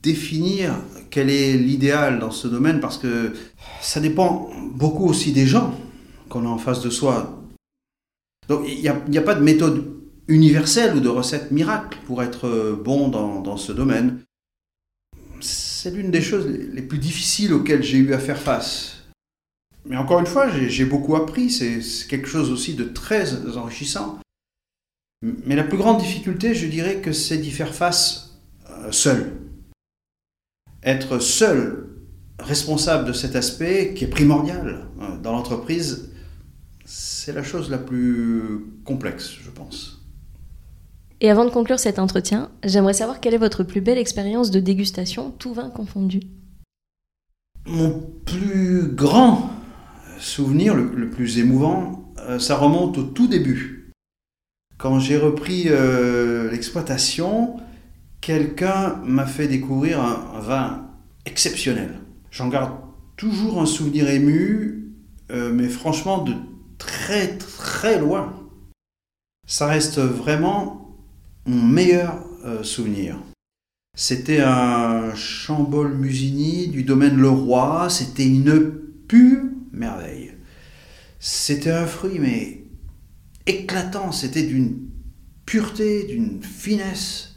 définir 0.03 0.75
quel 1.11 1.29
est 1.29 1.53
l'idéal 1.53 2.21
dans 2.21 2.31
ce 2.31 2.49
domaine 2.49 2.81
parce 2.81 2.97
que 2.97 3.35
ça 3.83 4.01
dépend 4.01 4.49
beaucoup 4.73 5.07
aussi 5.07 5.33
des 5.33 5.47
gens 5.47 5.75
qu'on 6.31 6.47
a 6.47 6.49
en 6.49 6.59
face 6.59 6.81
de 6.81 6.91
soi. 6.91 7.43
Donc 8.49 8.65
il 8.67 8.81
n'y 8.81 8.89
a, 8.89 8.95
a, 8.95 9.23
pas 9.23 9.35
de 9.35 9.43
méthode 9.43 9.96
universelle 10.29 10.97
ou 10.97 11.01
de 11.01 11.09
recette 11.09 11.51
miracle 11.51 11.99
pour 12.07 12.23
être 12.23 12.79
bon 12.83 13.09
dans, 13.09 13.41
dans 13.41 13.57
ce 13.57 13.73
domaine. 13.73 14.21
C'est 15.41 15.91
l'une 15.91 16.11
des 16.11 16.23
choses 16.23 16.47
les 16.47 16.83
plus 16.83 16.99
difficiles 16.99 17.53
auxquelles 17.53 17.83
j'ai 17.83 17.99
eu 17.99 18.13
à 18.13 18.19
faire 18.19 18.41
face. 18.41 18.97
Mais 19.89 19.97
encore 19.97 20.19
une 20.19 20.27
fois, 20.27 20.49
j'ai 20.49 20.85
beaucoup 20.85 21.15
appris, 21.15 21.51
c'est 21.51 21.81
quelque 22.09 22.27
chose 22.27 22.51
aussi 22.51 22.75
de 22.75 22.85
très 22.85 23.57
enrichissant. 23.57 24.19
Mais 25.23 25.55
la 25.55 25.65
plus 25.65 25.79
grande 25.79 25.99
difficulté, 25.99 26.55
je 26.55 26.67
dirais 26.67 27.01
que 27.01 27.13
c'est 27.13 27.39
d'y 27.39 27.51
faire 27.51 27.75
face 27.75 28.39
euh, 28.69 28.91
seul. 28.91 29.33
Être 30.83 31.19
seul 31.21 31.89
responsable 32.39 33.07
de 33.07 33.13
cet 33.13 33.35
aspect 33.37 33.95
qui 33.95 34.05
est 34.05 34.09
primordial 34.09 34.89
euh, 35.01 35.17
dans 35.19 35.33
l'entreprise, 35.33 36.11
c'est 36.85 37.33
la 37.33 37.43
chose 37.43 37.71
la 37.71 37.79
plus 37.79 38.67
complexe, 38.85 39.37
je 39.43 39.51
pense. 39.51 39.96
Et 41.21 41.31
avant 41.31 41.45
de 41.45 41.51
conclure 41.51 41.79
cet 41.79 41.99
entretien, 41.99 42.51
j'aimerais 42.63 42.93
savoir 42.93 43.21
quelle 43.21 43.35
est 43.35 43.39
votre 43.39 43.63
plus 43.63 43.81
belle 43.81 43.99
expérience 43.99 44.51
de 44.51 44.61
dégustation, 44.61 45.31
tout 45.31 45.55
vin 45.55 45.71
confondu. 45.71 46.21
Mon 47.67 48.01
plus 48.25 48.89
grand 48.89 49.51
souvenir, 50.19 50.75
le, 50.75 51.09
plus 51.11 51.39
émouvant, 51.39 52.13
euh, 52.29 52.39
ça 52.39 52.57
remonte 52.57 52.99
au 52.99 53.03
tout 53.03 53.29
début. 53.29 53.93
Quand 54.79 54.99
j'ai 54.99 55.17
repris 55.17 55.65
euh, 55.69 56.51
l'exploitation, 56.51 57.57
quelqu'un 58.21 59.01
m'a 59.05 59.27
fait 59.27 59.49
découvrir 59.49 60.03
un 60.03 60.39
vin 60.41 60.91
exceptionnel. 61.25 61.99
J'en 62.31 62.49
garde 62.49 62.73
toujours 63.17 63.61
un 63.61 63.67
souvenir 63.67 64.09
ému, 64.11 64.93
euh, 65.31 65.51
mais 65.53 65.69
franchement 65.69 66.19
de 66.19 66.35
très 66.77 67.39
très 67.39 67.99
loin. 67.99 68.35
Ça 69.47 69.67
reste 69.67 69.99
vraiment 69.99 70.86
mon 71.47 71.63
meilleur 71.63 72.25
euh, 72.45 72.63
souvenir. 72.63 73.19
C'était 73.97 74.41
un 74.41 75.15
Chambol 75.15 75.95
Musigny 75.95 76.69
du 76.69 76.83
domaine 76.83 77.17
Leroy, 77.17 77.89
c'était 77.89 78.27
une 78.27 78.73
pure 79.09 79.45
merveille. 79.73 80.33
C'était 81.19 81.71
un 81.71 81.87
fruit, 81.87 82.19
mais 82.19 82.65
éclatant, 83.47 84.13
c'était 84.13 84.43
d'une 84.43 84.89
pureté, 85.47 86.05
d'une 86.05 86.43
finesse. 86.43 87.37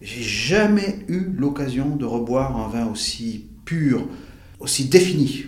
J'ai 0.00 0.22
jamais 0.22 1.04
eu 1.06 1.30
l'occasion 1.36 1.94
de 1.94 2.04
reboire 2.04 2.56
un 2.56 2.68
vin 2.68 2.90
aussi 2.90 3.50
pur, 3.64 4.08
aussi 4.58 4.86
défini. 4.86 5.44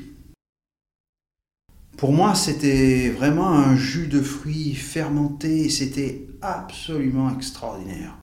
Pour 1.97 2.13
moi, 2.13 2.35
c'était 2.35 3.09
vraiment 3.11 3.51
un 3.51 3.77
jus 3.77 4.07
de 4.07 4.21
fruits 4.21 4.75
fermenté, 4.75 5.69
c'était 5.71 6.29
absolument 6.45 7.35
extraordinaire. 7.35 8.19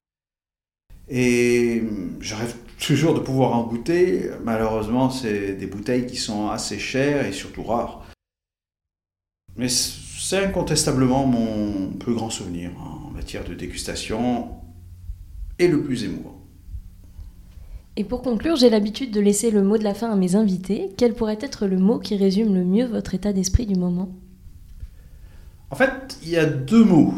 Et 1.10 1.84
je 2.20 2.36
rêve 2.36 2.56
toujours 2.80 3.14
de 3.14 3.20
pouvoir 3.20 3.54
en 3.54 3.64
goûter. 3.64 4.30
Malheureusement, 4.44 5.10
c'est 5.10 5.54
des 5.54 5.66
bouteilles 5.66 6.06
qui 6.06 6.16
sont 6.16 6.50
assez 6.50 6.80
chères 6.80 7.26
et 7.26 7.34
surtout 7.34 7.64
rares. 7.64 8.06
Mais 9.58 9.68
c'est 9.68 10.46
incontestablement 10.46 11.26
mon 11.26 11.92
plus 11.94 12.14
grand 12.14 12.30
souvenir 12.30 12.72
en 12.80 13.12
matière 13.12 13.44
de 13.44 13.54
dégustation 13.54 14.50
et 15.60 15.68
le 15.68 15.82
plus 15.84 16.04
émouvant. 16.04 16.38
Et 17.98 18.06
pour 18.06 18.22
conclure, 18.22 18.56
j'ai 18.56 18.70
l'habitude 18.70 19.12
de 19.12 19.20
laisser 19.20 19.52
le 19.52 19.64
mot 19.64 19.78
de 19.78 19.84
la 19.84 19.94
fin 19.94 20.10
à 20.10 20.16
mes 20.16 20.36
invités. 20.36 20.92
Quel 20.98 21.14
pourrait 21.14 21.40
être 21.42 21.66
le 21.66 21.78
mot 21.78 22.00
qui 22.00 22.16
résume 22.16 22.54
le 22.54 22.64
mieux 22.64 22.86
votre 22.86 23.16
état 23.16 23.34
d'esprit 23.34 23.66
du 23.66 23.76
moment? 23.76 24.10
En 25.72 25.76
fait, 25.76 26.18
il 26.24 26.30
y 26.30 26.38
a 26.38 26.46
deux 26.46 26.86
mots 26.86 27.14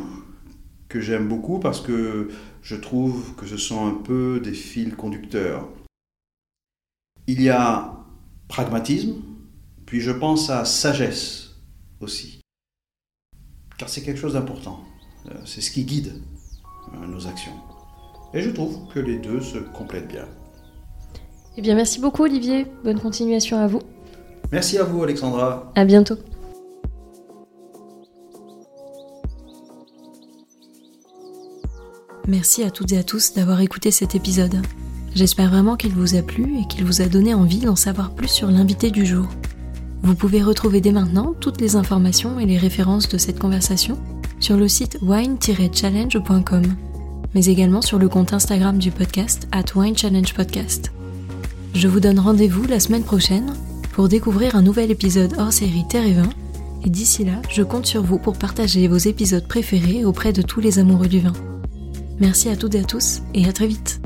que 0.93 1.01
j'aime 1.01 1.27
beaucoup 1.27 1.57
parce 1.57 1.81
que 1.81 2.29
je 2.61 2.75
trouve 2.75 3.33
que 3.33 3.47
ce 3.47 3.57
sont 3.57 3.87
un 3.87 3.95
peu 3.95 4.39
des 4.39 4.53
fils 4.53 4.93
conducteurs. 4.93 5.67
Il 7.25 7.41
y 7.41 7.49
a 7.49 7.95
pragmatisme, 8.47 9.15
puis 9.87 10.01
je 10.01 10.11
pense 10.11 10.51
à 10.51 10.65
sagesse 10.65 11.55
aussi. 11.99 12.41
Car 13.79 13.89
c'est 13.89 14.03
quelque 14.03 14.19
chose 14.19 14.33
d'important. 14.33 14.81
Euh, 15.25 15.33
c'est 15.45 15.61
ce 15.61 15.71
qui 15.71 15.83
guide 15.83 16.21
euh, 16.93 17.07
nos 17.07 17.25
actions. 17.25 17.53
Et 18.35 18.43
je 18.43 18.51
trouve 18.51 18.87
que 18.93 18.99
les 18.99 19.17
deux 19.17 19.41
se 19.41 19.57
complètent 19.57 20.07
bien. 20.07 20.27
Eh 21.57 21.61
bien, 21.63 21.73
merci 21.73 21.99
beaucoup, 21.99 22.21
Olivier. 22.21 22.67
Bonne 22.83 22.99
continuation 22.99 23.57
à 23.57 23.65
vous. 23.65 23.81
Merci 24.51 24.77
à 24.77 24.83
vous, 24.83 25.01
Alexandra. 25.01 25.71
À 25.73 25.85
bientôt. 25.85 26.17
Merci 32.27 32.63
à 32.63 32.71
toutes 32.71 32.93
et 32.93 32.97
à 32.97 33.03
tous 33.03 33.33
d'avoir 33.33 33.59
écouté 33.59 33.91
cet 33.91 34.15
épisode. 34.15 34.61
J'espère 35.13 35.49
vraiment 35.49 35.75
qu'il 35.75 35.91
vous 35.91 36.15
a 36.15 36.21
plu 36.21 36.57
et 36.57 36.67
qu'il 36.69 36.85
vous 36.85 37.01
a 37.01 37.05
donné 37.05 37.33
envie 37.33 37.59
d'en 37.59 37.75
savoir 37.75 38.15
plus 38.15 38.29
sur 38.29 38.49
l'invité 38.49 38.91
du 38.91 39.05
jour. 39.05 39.27
Vous 40.03 40.15
pouvez 40.15 40.41
retrouver 40.41 40.79
dès 40.79 40.93
maintenant 40.93 41.35
toutes 41.37 41.59
les 41.59 41.75
informations 41.75 42.39
et 42.39 42.45
les 42.45 42.57
références 42.57 43.09
de 43.09 43.17
cette 43.17 43.39
conversation 43.39 43.99
sur 44.39 44.55
le 44.55 44.69
site 44.69 44.99
wine-challenge.com, 45.01 46.63
mais 47.35 47.45
également 47.45 47.81
sur 47.81 47.99
le 47.99 48.07
compte 48.07 48.31
Instagram 48.31 48.77
du 48.77 48.91
podcast 48.91 49.49
at 49.51 49.75
Wine 49.75 49.97
Challenge 49.97 50.33
Podcast. 50.33 50.93
Je 51.73 51.89
vous 51.89 51.99
donne 51.99 52.19
rendez-vous 52.19 52.65
la 52.67 52.79
semaine 52.79 53.03
prochaine 53.03 53.53
pour 53.91 54.07
découvrir 54.07 54.55
un 54.55 54.61
nouvel 54.61 54.91
épisode 54.91 55.35
hors 55.37 55.51
série 55.51 55.85
Terre 55.89 56.07
et 56.07 56.13
Vin, 56.13 56.29
et 56.85 56.89
d'ici 56.89 57.25
là, 57.25 57.41
je 57.49 57.63
compte 57.63 57.85
sur 57.85 58.01
vous 58.01 58.17
pour 58.17 58.37
partager 58.37 58.87
vos 58.87 58.97
épisodes 58.97 59.47
préférés 59.47 60.05
auprès 60.05 60.31
de 60.31 60.41
tous 60.41 60.61
les 60.61 60.79
amoureux 60.79 61.07
du 61.07 61.19
vin. 61.19 61.33
Merci 62.23 62.47
à 62.47 62.55
toutes 62.55 62.73
et 62.75 62.79
à 62.79 62.83
tous, 62.85 63.21
et 63.33 63.45
à 63.49 63.51
très 63.51 63.67
vite 63.67 63.99